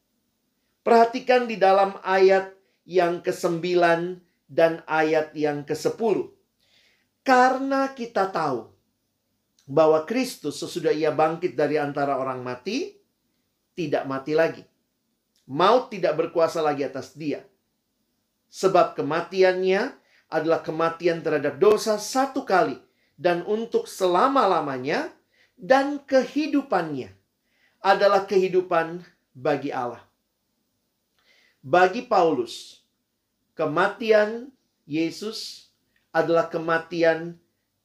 Perhatikan 0.81 1.45
di 1.45 1.61
dalam 1.61 1.97
ayat 2.01 2.53
yang 2.85 3.21
ke-9 3.21 3.61
dan 4.49 4.81
ayat 4.89 5.31
yang 5.37 5.61
ke-10. 5.61 6.29
Karena 7.21 7.93
kita 7.93 8.33
tahu 8.33 8.73
bahwa 9.69 10.03
Kristus 10.09 10.57
sesudah 10.57 10.89
ia 10.89 11.13
bangkit 11.13 11.53
dari 11.53 11.77
antara 11.77 12.17
orang 12.17 12.41
mati, 12.41 12.97
tidak 13.77 14.09
mati 14.09 14.33
lagi 14.33 14.65
maut 15.51 15.91
tidak 15.91 16.15
berkuasa 16.15 16.63
lagi 16.63 16.87
atas 16.87 17.11
dia. 17.11 17.43
Sebab 18.51 18.95
kematiannya 18.95 19.95
adalah 20.31 20.63
kematian 20.63 21.19
terhadap 21.19 21.59
dosa 21.59 21.99
satu 21.99 22.47
kali 22.47 22.79
dan 23.19 23.43
untuk 23.43 23.87
selama-lamanya 23.87 25.11
dan 25.59 25.99
kehidupannya 26.03 27.11
adalah 27.83 28.23
kehidupan 28.23 29.03
bagi 29.35 29.75
Allah. 29.75 30.03
Bagi 31.61 32.09
Paulus, 32.09 32.81
kematian 33.53 34.49
Yesus 34.89 35.69
adalah 36.09 36.49
kematian 36.49 37.37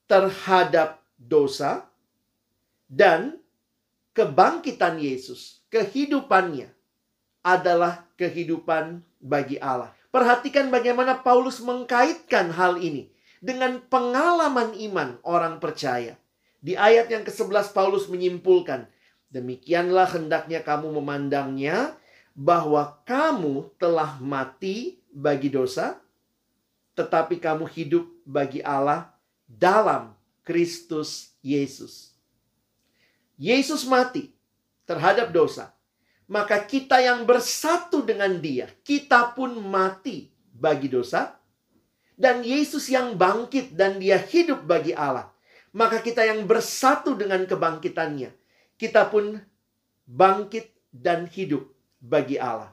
terhadap 0.09 1.05
dosa 1.21 1.85
dan 2.89 3.37
kebangkitan 4.17 4.97
Yesus, 4.97 5.61
kehidupannya 5.69 6.73
adalah 7.45 8.09
kehidupan 8.17 9.05
bagi 9.21 9.61
Allah. 9.61 9.93
Perhatikan 10.09 10.73
bagaimana 10.73 11.21
Paulus 11.21 11.61
mengkaitkan 11.61 12.49
hal 12.57 12.81
ini 12.81 13.13
dengan 13.45 13.85
pengalaman 13.93 14.73
iman 14.89 15.21
orang 15.21 15.61
percaya. 15.61 16.17
Di 16.65 16.81
ayat 16.81 17.13
yang 17.13 17.29
ke-11 17.29 17.77
Paulus 17.77 18.09
menyimpulkan, 18.09 18.89
demikianlah 19.29 20.09
hendaknya 20.17 20.65
kamu 20.65 20.97
memandangnya 20.97 21.93
bahwa 22.37 23.01
kamu 23.09 23.73
telah 23.81 24.21
mati 24.21 25.01
bagi 25.09 25.49
dosa, 25.49 25.97
tetapi 26.93 27.41
kamu 27.41 27.65
hidup 27.73 28.05
bagi 28.29 28.61
Allah 28.61 29.09
dalam 29.49 30.13
Kristus 30.45 31.33
Yesus. 31.41 32.13
Yesus 33.41 33.89
mati 33.89 34.37
terhadap 34.85 35.33
dosa 35.33 35.77
maka 36.27 36.59
kita 36.63 36.99
yang 36.99 37.23
bersatu 37.23 38.03
dengan 38.03 38.39
Dia, 38.43 38.67
kita 38.83 39.35
pun 39.35 39.55
mati 39.63 40.31
bagi 40.51 40.91
dosa, 40.91 41.39
dan 42.19 42.43
Yesus 42.43 42.91
yang 42.91 43.15
bangkit 43.15 43.79
dan 43.79 44.03
Dia 44.03 44.19
hidup 44.19 44.67
bagi 44.67 44.91
Allah, 44.91 45.31
maka 45.71 46.03
kita 46.03 46.27
yang 46.27 46.43
bersatu 46.45 47.15
dengan 47.15 47.47
kebangkitannya, 47.47 48.35
kita 48.75 49.07
pun 49.07 49.39
bangkit 50.07 50.75
dan 50.91 51.31
hidup 51.31 51.71
bagi 52.01 52.37
Allah. 52.41 52.73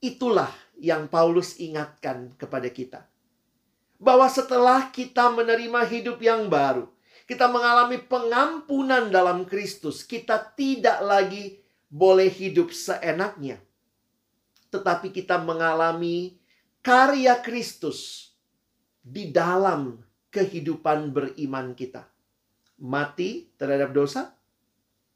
Itulah 0.00 0.52
yang 0.76 1.08
Paulus 1.08 1.56
ingatkan 1.56 2.32
kepada 2.36 2.68
kita. 2.68 3.00
Bahwa 3.96 4.28
setelah 4.28 4.92
kita 4.92 5.32
menerima 5.32 5.80
hidup 5.88 6.20
yang 6.20 6.52
baru, 6.52 6.84
kita 7.24 7.48
mengalami 7.48 7.96
pengampunan 7.98 9.08
dalam 9.08 9.48
Kristus, 9.48 10.04
kita 10.04 10.38
tidak 10.54 11.00
lagi 11.00 11.58
boleh 11.88 12.28
hidup 12.28 12.70
seenaknya. 12.70 13.58
Tetapi 14.68 15.10
kita 15.10 15.40
mengalami 15.40 16.36
karya 16.84 17.40
Kristus 17.40 18.30
di 19.00 19.32
dalam 19.32 20.04
kehidupan 20.28 21.10
beriman 21.16 21.72
kita. 21.72 22.04
Mati 22.76 23.48
terhadap 23.56 23.96
dosa 23.96 24.36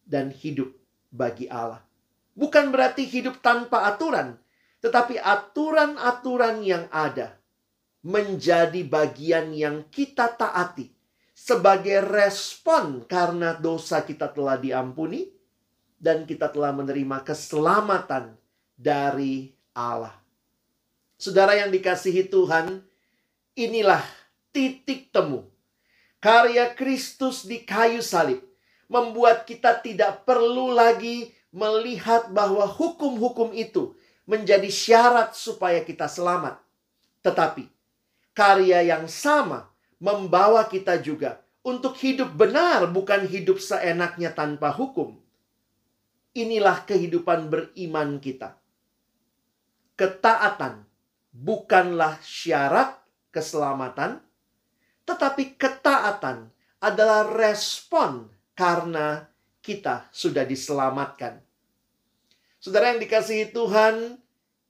dan 0.01 0.33
hidup 0.33 0.73
bagi 1.13 1.45
Allah. 1.53 1.90
Bukan 2.35 2.71
berarti 2.71 3.05
hidup 3.05 3.43
tanpa 3.43 3.91
aturan, 3.91 4.39
tetapi 4.81 5.21
aturan-aturan 5.21 6.63
yang 6.65 6.87
ada 6.89 7.37
menjadi 8.01 8.81
bagian 8.89 9.53
yang 9.53 9.85
kita 9.93 10.33
taati 10.33 10.89
sebagai 11.37 12.01
respon 12.05 13.05
karena 13.05 13.57
dosa 13.57 14.05
kita 14.05 14.33
telah 14.33 14.57
diampuni 14.57 15.29
dan 16.01 16.25
kita 16.25 16.49
telah 16.49 16.73
menerima 16.73 17.21
keselamatan 17.21 18.37
dari 18.73 19.53
Allah. 19.77 20.17
Saudara 21.21 21.53
yang 21.53 21.69
dikasihi 21.69 22.33
Tuhan, 22.33 22.81
inilah 23.53 24.01
titik 24.57 25.13
temu. 25.13 25.45
Karya 26.21 26.73
Kristus 26.73 27.45
di 27.45 27.65
kayu 27.65 28.01
salib 28.01 28.41
membuat 28.89 29.45
kita 29.45 29.81
tidak 29.81 30.25
perlu 30.25 30.73
lagi 30.73 31.33
melihat 31.51 32.31
bahwa 32.31 32.67
hukum-hukum 32.67 33.51
itu 33.55 33.95
menjadi 34.27 34.71
syarat 34.71 35.35
supaya 35.35 35.83
kita 35.83 36.07
selamat. 36.07 36.63
Tetapi 37.27 37.67
karya 38.35 38.87
yang 38.87 39.11
sama 39.11 39.71
membawa 39.99 40.65
kita 40.67 40.97
juga 41.03 41.43
untuk 41.61 41.93
hidup 42.01 42.33
benar, 42.33 42.89
bukan 42.89 43.29
hidup 43.29 43.61
seenaknya 43.61 44.33
tanpa 44.33 44.73
hukum. 44.73 45.21
Inilah 46.33 46.89
kehidupan 46.89 47.53
beriman 47.53 48.17
kita. 48.17 48.57
Ketaatan 49.99 50.89
bukanlah 51.35 52.17
syarat 52.25 52.97
keselamatan, 53.29 54.25
tetapi 55.05 55.61
ketaatan 55.61 56.49
adalah 56.81 57.29
respon 57.29 58.33
karena 58.57 59.30
kita 59.71 60.11
sudah 60.11 60.43
diselamatkan. 60.43 61.39
Saudara 62.59 62.91
yang 62.91 62.99
dikasihi 62.99 63.55
Tuhan, 63.55 64.19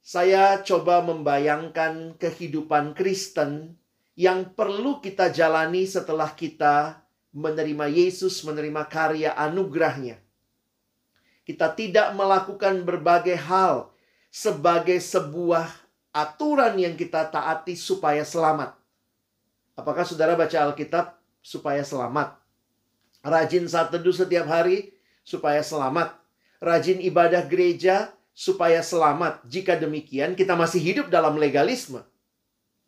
saya 0.05 0.61
coba 0.61 1.01
membayangkan 1.01 2.21
kehidupan 2.21 2.93
Kristen 2.93 3.81
yang 4.13 4.53
perlu 4.53 5.01
kita 5.01 5.33
jalani 5.33 5.89
setelah 5.89 6.29
kita 6.37 7.01
menerima 7.33 7.89
Yesus, 7.89 8.45
menerima 8.45 8.85
karya 8.85 9.33
anugerahnya. 9.33 10.21
Kita 11.41 11.73
tidak 11.73 12.13
melakukan 12.13 12.85
berbagai 12.85 13.37
hal 13.37 13.89
sebagai 14.29 15.01
sebuah 15.01 15.67
aturan 16.13 16.77
yang 16.77 16.93
kita 16.93 17.27
taati 17.27 17.73
supaya 17.73 18.21
selamat. 18.21 18.77
Apakah 19.73 20.05
saudara 20.05 20.37
baca 20.37 20.57
Alkitab 20.69 21.17
supaya 21.41 21.81
selamat? 21.81 22.40
Rajin 23.21 23.69
saat 23.69 23.93
teduh 23.93 24.13
setiap 24.13 24.49
hari 24.49 24.97
supaya 25.21 25.61
selamat. 25.61 26.17
Rajin 26.57 26.97
ibadah 27.01 27.45
gereja 27.45 28.09
supaya 28.33 28.81
selamat. 28.81 29.45
Jika 29.45 29.77
demikian, 29.77 30.33
kita 30.33 30.57
masih 30.57 30.81
hidup 30.81 31.07
dalam 31.13 31.37
legalisme. 31.37 32.01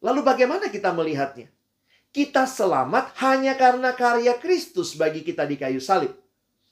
Lalu 0.01 0.25
bagaimana 0.25 0.73
kita 0.73 0.89
melihatnya? 0.89 1.53
Kita 2.13 2.45
selamat 2.45 3.13
hanya 3.21 3.57
karena 3.57 3.93
karya 3.93 4.37
Kristus 4.37 4.97
bagi 4.97 5.21
kita 5.21 5.45
di 5.45 5.57
kayu 5.57 5.81
salib. 5.81 6.13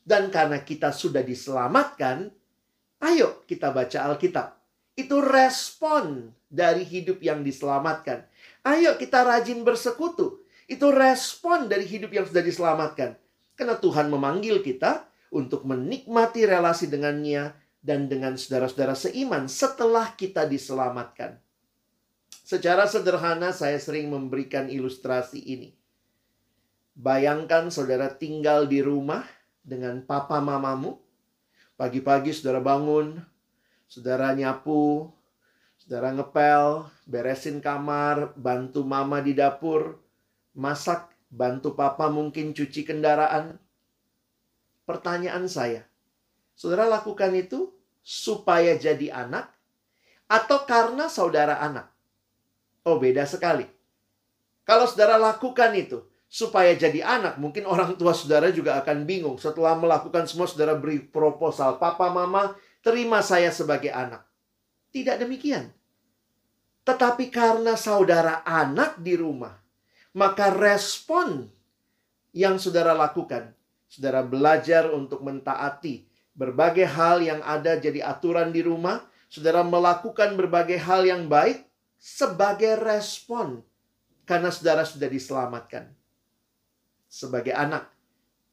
Dan 0.02 0.34
karena 0.34 0.62
kita 0.66 0.90
sudah 0.90 1.22
diselamatkan, 1.22 2.34
ayo 3.06 3.46
kita 3.46 3.70
baca 3.70 4.10
Alkitab. 4.10 4.58
Itu 4.98 5.22
respon 5.22 6.34
dari 6.50 6.82
hidup 6.82 7.22
yang 7.22 7.46
diselamatkan. 7.46 8.26
Ayo 8.66 8.98
kita 8.98 9.22
rajin 9.22 9.62
bersekutu. 9.62 10.42
Itu 10.66 10.90
respon 10.90 11.70
dari 11.70 11.86
hidup 11.86 12.10
yang 12.10 12.26
sudah 12.26 12.42
diselamatkan. 12.42 13.21
Karena 13.62 13.78
Tuhan 13.78 14.10
memanggil 14.10 14.66
kita 14.66 15.06
untuk 15.30 15.70
menikmati 15.70 16.50
relasi 16.50 16.90
dengannya 16.90 17.54
dan 17.78 18.10
dengan 18.10 18.34
saudara-saudara 18.34 18.98
seiman 18.98 19.46
setelah 19.46 20.18
kita 20.18 20.50
diselamatkan. 20.50 21.38
Secara 22.42 22.90
sederhana 22.90 23.54
saya 23.54 23.78
sering 23.78 24.10
memberikan 24.10 24.66
ilustrasi 24.66 25.46
ini. 25.46 25.78
Bayangkan 26.98 27.70
saudara 27.70 28.10
tinggal 28.10 28.66
di 28.66 28.82
rumah 28.82 29.30
dengan 29.62 30.02
papa 30.10 30.42
mamamu. 30.42 30.98
Pagi-pagi 31.78 32.34
saudara 32.34 32.66
bangun, 32.66 33.22
saudara 33.86 34.34
nyapu, 34.34 35.14
saudara 35.78 36.10
ngepel, 36.18 36.90
beresin 37.06 37.62
kamar, 37.62 38.34
bantu 38.34 38.82
mama 38.82 39.22
di 39.22 39.38
dapur, 39.38 40.02
masak, 40.58 41.11
bantu 41.32 41.74
papa 41.74 42.12
mungkin 42.12 42.52
cuci 42.52 42.84
kendaraan. 42.84 43.56
Pertanyaan 44.84 45.48
saya, 45.48 45.88
saudara 46.52 46.86
lakukan 46.92 47.32
itu 47.32 47.72
supaya 48.04 48.76
jadi 48.76 49.14
anak 49.16 49.48
atau 50.28 50.68
karena 50.68 51.08
saudara 51.08 51.64
anak? 51.64 51.88
Oh, 52.84 53.00
beda 53.00 53.24
sekali. 53.24 53.64
Kalau 54.68 54.84
saudara 54.90 55.16
lakukan 55.16 55.72
itu 55.78 56.04
supaya 56.32 56.76
jadi 56.76 57.04
anak, 57.04 57.40
mungkin 57.40 57.68
orang 57.68 57.96
tua 57.96 58.12
saudara 58.12 58.52
juga 58.52 58.80
akan 58.84 59.04
bingung. 59.08 59.36
Setelah 59.40 59.76
melakukan 59.80 60.28
semua, 60.28 60.48
saudara 60.50 60.76
beri 60.76 61.00
proposal, 61.00 61.78
"Papa, 61.80 62.12
Mama, 62.12 62.56
terima 62.84 63.20
saya 63.24 63.54
sebagai 63.54 63.94
anak." 63.94 64.24
Tidak 64.92 65.20
demikian. 65.22 65.72
Tetapi 66.84 67.30
karena 67.30 67.78
saudara 67.78 68.42
anak 68.44 68.98
di 69.00 69.14
rumah, 69.14 69.54
maka 70.12 70.52
respon 70.52 71.48
yang 72.32 72.60
saudara 72.60 72.96
lakukan, 72.96 73.52
saudara 73.88 74.24
belajar 74.24 74.92
untuk 74.92 75.24
mentaati 75.24 76.08
berbagai 76.32 76.88
hal 76.88 77.20
yang 77.20 77.44
ada 77.44 77.76
jadi 77.76 78.08
aturan 78.08 78.56
di 78.56 78.64
rumah, 78.64 79.04
saudara 79.28 79.64
melakukan 79.68 80.36
berbagai 80.40 80.80
hal 80.80 81.04
yang 81.04 81.28
baik, 81.28 81.68
sebagai 82.00 82.80
respon 82.80 83.62
karena 84.24 84.50
saudara 84.50 84.88
sudah 84.88 85.12
diselamatkan 85.12 85.92
sebagai 87.12 87.52
anak 87.52 87.92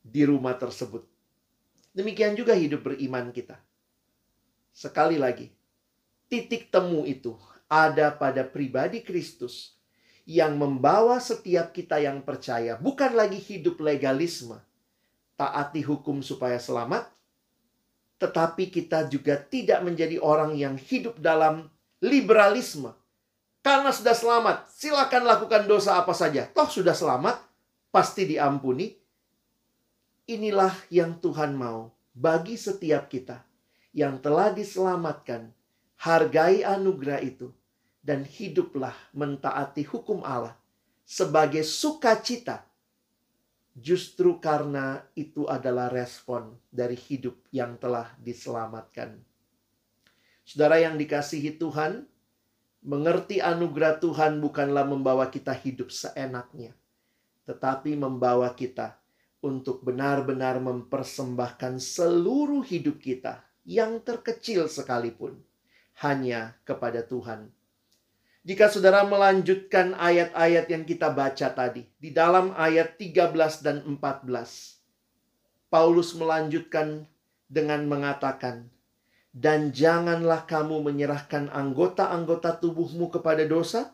di 0.03 0.27
rumah 0.27 0.59
tersebut. 0.59 1.07
Demikian 1.94 2.35
juga 2.35 2.59
hidup 2.59 2.83
beriman 2.90 3.31
kita. 3.31 3.62
Sekali 4.75 5.14
lagi, 5.14 5.51
titik 6.27 6.71
temu 6.75 7.07
itu 7.07 7.38
ada 7.71 8.11
pada 8.11 8.42
pribadi 8.42 9.03
Kristus 9.07 9.77
yang 10.28 10.60
membawa 10.60 11.16
setiap 11.24 11.72
kita 11.72 12.04
yang 12.04 12.20
percaya 12.20 12.76
bukan 12.76 13.16
lagi 13.16 13.40
hidup 13.40 13.80
legalisme, 13.80 14.60
taati 15.40 15.80
hukum 15.80 16.20
supaya 16.20 16.60
selamat, 16.60 17.08
tetapi 18.20 18.68
kita 18.68 19.08
juga 19.08 19.40
tidak 19.40 19.80
menjadi 19.80 20.20
orang 20.20 20.52
yang 20.52 20.76
hidup 20.76 21.16
dalam 21.16 21.72
liberalisme, 22.04 22.92
karena 23.64 23.88
sudah 23.88 24.12
selamat, 24.12 24.56
silakan 24.68 25.24
lakukan 25.24 25.64
dosa 25.64 25.96
apa 25.96 26.12
saja. 26.12 26.44
Toh 26.52 26.68
sudah 26.68 26.92
selamat, 26.92 27.40
pasti 27.88 28.28
diampuni. 28.28 28.96
Inilah 30.28 30.76
yang 30.92 31.16
Tuhan 31.24 31.56
mau 31.56 31.88
bagi 32.12 32.60
setiap 32.60 33.08
kita 33.08 33.44
yang 33.96 34.20
telah 34.20 34.52
diselamatkan. 34.52 35.56
Hargai 35.98 36.62
anugerah 36.62 37.18
itu 37.26 37.50
dan 38.09 38.25
hiduplah 38.25 38.97
mentaati 39.12 39.85
hukum 39.85 40.25
Allah 40.25 40.57
sebagai 41.05 41.61
sukacita. 41.61 42.64
Justru 43.77 44.40
karena 44.40 45.05
itu 45.12 45.44
adalah 45.44 45.92
respon 45.92 46.57
dari 46.73 46.97
hidup 46.97 47.37
yang 47.53 47.77
telah 47.77 48.16
diselamatkan. 48.16 49.21
Saudara 50.42 50.81
yang 50.81 50.97
dikasihi 50.97 51.61
Tuhan, 51.61 52.09
Mengerti 52.79 53.42
anugerah 53.42 53.99
Tuhan 53.99 54.38
bukanlah 54.38 54.87
membawa 54.87 55.27
kita 55.27 55.51
hidup 55.51 55.90
seenaknya, 55.90 56.79
tetapi 57.42 57.99
membawa 57.99 58.55
kita 58.55 59.03
untuk 59.42 59.83
benar-benar 59.83 60.62
mempersembahkan 60.62 61.83
seluruh 61.83 62.62
hidup 62.62 63.03
kita 63.03 63.42
yang 63.66 63.99
terkecil 63.99 64.71
sekalipun 64.71 65.42
hanya 66.07 66.55
kepada 66.62 67.03
Tuhan. 67.03 67.51
Jika 68.48 68.72
saudara 68.72 69.04
melanjutkan 69.04 69.92
ayat-ayat 69.92 70.72
yang 70.72 70.88
kita 70.88 71.12
baca 71.12 71.52
tadi, 71.52 71.84
di 72.00 72.16
dalam 72.16 72.56
ayat 72.56 72.96
13 72.96 73.61
dan 73.61 73.84
14, 73.84 74.24
Paulus 75.68 76.16
melanjutkan 76.16 77.04
dengan 77.44 77.84
mengatakan, 77.84 78.72
dan 79.37 79.68
janganlah 79.68 80.48
kamu 80.48 80.80
menyerahkan 80.80 81.52
anggota-anggota 81.52 82.56
tubuhmu 82.56 83.12
kepada 83.12 83.44
dosa 83.44 83.92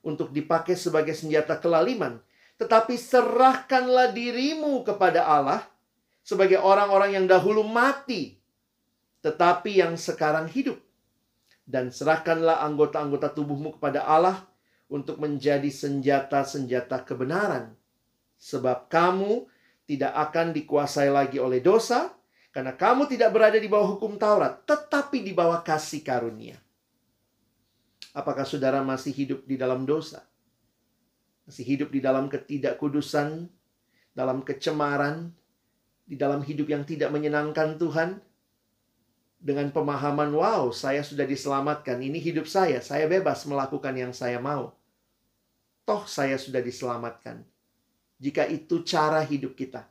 untuk 0.00 0.32
dipakai 0.32 0.80
sebagai 0.80 1.12
senjata 1.12 1.60
kelaliman, 1.60 2.24
tetapi 2.56 2.96
serahkanlah 2.96 4.16
dirimu 4.16 4.80
kepada 4.80 5.28
Allah 5.28 5.60
sebagai 6.24 6.56
orang-orang 6.56 7.20
yang 7.20 7.28
dahulu 7.28 7.68
mati, 7.68 8.40
tetapi 9.20 9.84
yang 9.84 10.00
sekarang 10.00 10.48
hidup. 10.48 10.80
Dan 11.70 11.94
serahkanlah 11.94 12.66
anggota-anggota 12.66 13.30
tubuhmu 13.30 13.78
kepada 13.78 14.02
Allah 14.02 14.42
untuk 14.90 15.22
menjadi 15.22 15.70
senjata-senjata 15.70 17.06
kebenaran. 17.06 17.78
Sebab 18.42 18.90
kamu 18.90 19.46
tidak 19.86 20.10
akan 20.10 20.50
dikuasai 20.50 21.14
lagi 21.14 21.38
oleh 21.38 21.62
dosa, 21.62 22.10
karena 22.50 22.74
kamu 22.74 23.06
tidak 23.06 23.30
berada 23.30 23.58
di 23.62 23.70
bawah 23.70 23.94
hukum 23.94 24.18
Taurat, 24.18 24.66
tetapi 24.66 25.22
di 25.22 25.30
bawah 25.30 25.62
kasih 25.62 26.02
karunia. 26.02 26.58
Apakah 28.10 28.42
saudara 28.42 28.82
masih 28.82 29.14
hidup 29.14 29.46
di 29.46 29.54
dalam 29.54 29.86
dosa? 29.86 30.26
Masih 31.46 31.62
hidup 31.62 31.94
di 31.94 32.02
dalam 32.02 32.26
ketidakkudusan, 32.26 33.46
dalam 34.10 34.42
kecemaran, 34.42 35.30
di 36.02 36.18
dalam 36.18 36.42
hidup 36.42 36.66
yang 36.66 36.82
tidak 36.82 37.14
menyenangkan 37.14 37.78
Tuhan? 37.78 38.18
Dengan 39.40 39.72
pemahaman, 39.72 40.36
wow, 40.36 40.68
saya 40.68 41.00
sudah 41.00 41.24
diselamatkan. 41.24 41.96
Ini 41.96 42.20
hidup 42.20 42.44
saya, 42.44 42.84
saya 42.84 43.08
bebas 43.08 43.48
melakukan 43.48 43.96
yang 43.96 44.12
saya 44.12 44.36
mau. 44.36 44.76
Toh 45.88 46.04
saya 46.04 46.36
sudah 46.36 46.60
diselamatkan. 46.60 47.40
Jika 48.20 48.44
itu 48.44 48.84
cara 48.84 49.24
hidup 49.24 49.56
kita, 49.56 49.88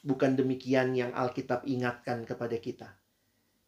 Bukan 0.00 0.32
demikian 0.32 0.96
yang 0.96 1.12
Alkitab 1.12 1.68
ingatkan 1.68 2.24
kepada 2.24 2.56
kita. 2.56 2.88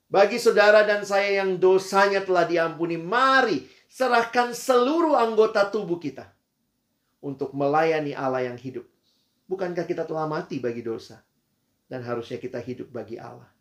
Bagi 0.09 0.41
saudara 0.41 0.85
dan 0.85 1.05
saya 1.05 1.45
yang 1.45 1.61
dosanya 1.61 2.25
telah 2.25 2.49
diampuni, 2.49 2.97
mari 2.97 3.69
serahkan 3.89 4.57
seluruh 4.57 5.17
anggota 5.17 5.69
tubuh 5.69 6.01
kita 6.01 6.29
untuk 7.21 7.53
melayani 7.53 8.17
Allah 8.17 8.49
yang 8.49 8.57
hidup. 8.57 8.89
Bukankah 9.45 9.85
kita 9.85 10.09
telah 10.09 10.25
mati 10.25 10.57
bagi 10.57 10.81
dosa? 10.81 11.21
Dan 11.85 12.01
harusnya 12.01 12.41
kita 12.41 12.57
hidup 12.57 12.89
bagi 12.89 13.21
Allah. 13.21 13.52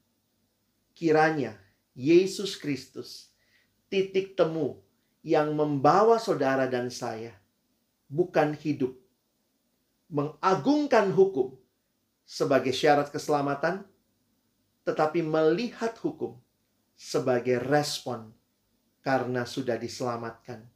Kiranya 0.93 1.58
Yesus 1.95 2.56
Kristus, 2.56 3.32
titik 3.91 4.36
temu 4.39 4.80
yang 5.21 5.54
membawa 5.54 6.17
saudara 6.17 6.65
dan 6.65 6.89
saya, 6.89 7.36
bukan 8.08 8.56
hidup 8.58 8.97
mengagungkan 10.12 11.08
hukum 11.15 11.56
sebagai 12.27 12.75
syarat 12.75 13.08
keselamatan, 13.08 13.88
tetapi 14.84 15.23
melihat 15.23 15.95
hukum 16.04 16.36
sebagai 16.99 17.63
respon 17.63 18.36
karena 18.99 19.47
sudah 19.47 19.80
diselamatkan. 19.80 20.67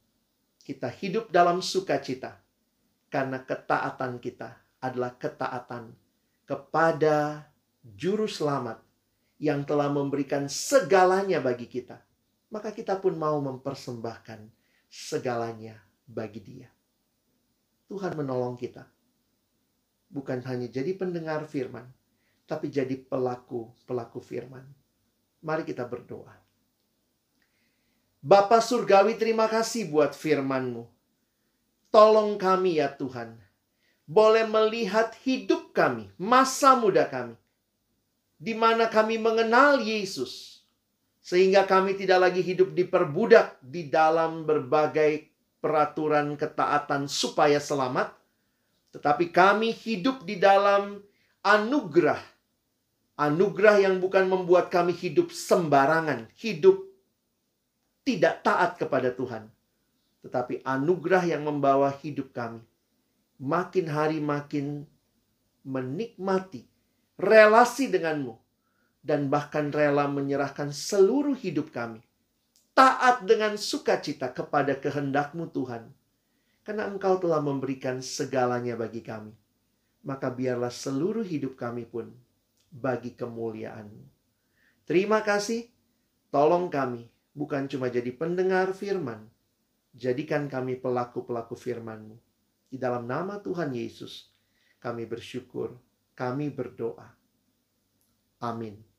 Kita 0.64 0.90
hidup 0.90 1.30
dalam 1.30 1.62
sukacita 1.62 2.42
karena 3.12 3.44
ketaatan 3.44 4.18
kita 4.18 4.56
adalah 4.82 5.14
ketaatan 5.14 5.94
kepada 6.48 7.46
Juru 7.86 8.26
Selamat 8.26 8.85
yang 9.36 9.68
telah 9.68 9.92
memberikan 9.92 10.48
segalanya 10.48 11.40
bagi 11.44 11.68
kita. 11.68 12.00
Maka 12.48 12.72
kita 12.72 12.96
pun 12.96 13.18
mau 13.18 13.36
mempersembahkan 13.42 14.48
segalanya 14.88 15.76
bagi 16.08 16.40
Dia. 16.40 16.68
Tuhan 17.90 18.16
menolong 18.16 18.56
kita. 18.56 18.86
Bukan 20.06 20.40
hanya 20.46 20.70
jadi 20.70 20.94
pendengar 20.94 21.44
firman, 21.44 21.90
tapi 22.46 22.70
jadi 22.70 22.94
pelaku-pelaku 22.94 24.22
firman. 24.22 24.64
Mari 25.42 25.66
kita 25.66 25.84
berdoa. 25.84 26.34
Bapa 28.22 28.58
Surgawi 28.58 29.14
terima 29.14 29.46
kasih 29.46 29.86
buat 29.86 30.14
firman-Mu. 30.14 30.86
Tolong 31.94 32.34
kami 32.38 32.82
ya 32.82 32.90
Tuhan. 32.90 33.38
Boleh 34.06 34.46
melihat 34.46 35.14
hidup 35.26 35.74
kami, 35.74 36.10
masa 36.18 36.78
muda 36.78 37.06
kami. 37.06 37.34
Di 38.36 38.52
mana 38.52 38.88
kami 38.92 39.16
mengenal 39.16 39.80
Yesus. 39.80 40.60
Sehingga 41.24 41.66
kami 41.66 41.98
tidak 41.98 42.30
lagi 42.30 42.44
hidup 42.44 42.70
diperbudak 42.76 43.58
di 43.58 43.90
dalam 43.90 44.46
berbagai 44.46 45.26
peraturan 45.58 46.38
ketaatan 46.38 47.10
supaya 47.10 47.58
selamat. 47.58 48.14
Tetapi 48.94 49.34
kami 49.34 49.74
hidup 49.74 50.22
di 50.22 50.38
dalam 50.38 51.02
anugerah. 51.42 52.22
Anugerah 53.16 53.82
yang 53.82 53.98
bukan 53.98 54.28
membuat 54.28 54.70
kami 54.70 54.94
hidup 54.94 55.32
sembarangan. 55.32 56.30
Hidup 56.36 56.84
tidak 58.06 58.46
taat 58.46 58.78
kepada 58.78 59.10
Tuhan, 59.10 59.50
tetapi 60.22 60.62
anugerah 60.62 61.26
yang 61.26 61.42
membawa 61.42 61.90
hidup 61.90 62.30
kami 62.30 62.62
makin 63.40 63.86
hari 63.88 64.18
makin 64.20 64.88
menikmati 65.64 66.64
relasi 67.16 67.88
denganmu 67.88 68.36
dan 69.00 69.32
bahkan 69.32 69.72
rela 69.72 70.06
menyerahkan 70.06 70.70
seluruh 70.70 71.36
hidup 71.36 71.72
kami 71.72 72.04
taat 72.76 73.24
dengan 73.24 73.56
sukacita 73.56 74.32
kepada 74.32 74.76
kehendakmu 74.76 75.48
Tuhan 75.50 75.88
karena 76.62 76.88
engkau 76.88 77.16
telah 77.16 77.40
memberikan 77.40 78.04
segalanya 78.04 78.76
bagi 78.76 79.00
kami 79.00 79.32
maka 80.06 80.30
biarlah 80.30 80.70
seluruh 80.70 81.24
hidup 81.24 81.56
kami 81.56 81.88
pun 81.88 82.12
bagi 82.68 83.16
kemuliaanmu 83.16 84.04
terima 84.84 85.24
kasih 85.24 85.72
tolong 86.28 86.68
kami 86.68 87.08
bukan 87.36 87.68
cuma 87.68 87.92
jadi 87.92 88.08
pendengar 88.16 88.72
firman. 88.72 89.28
Jadikan 89.92 90.48
kami 90.48 90.80
pelaku-pelaku 90.80 91.52
firman-Mu. 91.52 92.16
Di 92.72 92.80
dalam 92.80 93.04
nama 93.04 93.36
Tuhan 93.38 93.76
Yesus, 93.76 94.32
kami 94.80 95.04
bersyukur, 95.04 95.76
kami 96.16 96.48
berdoa. 96.50 97.12
Amin. 98.40 98.95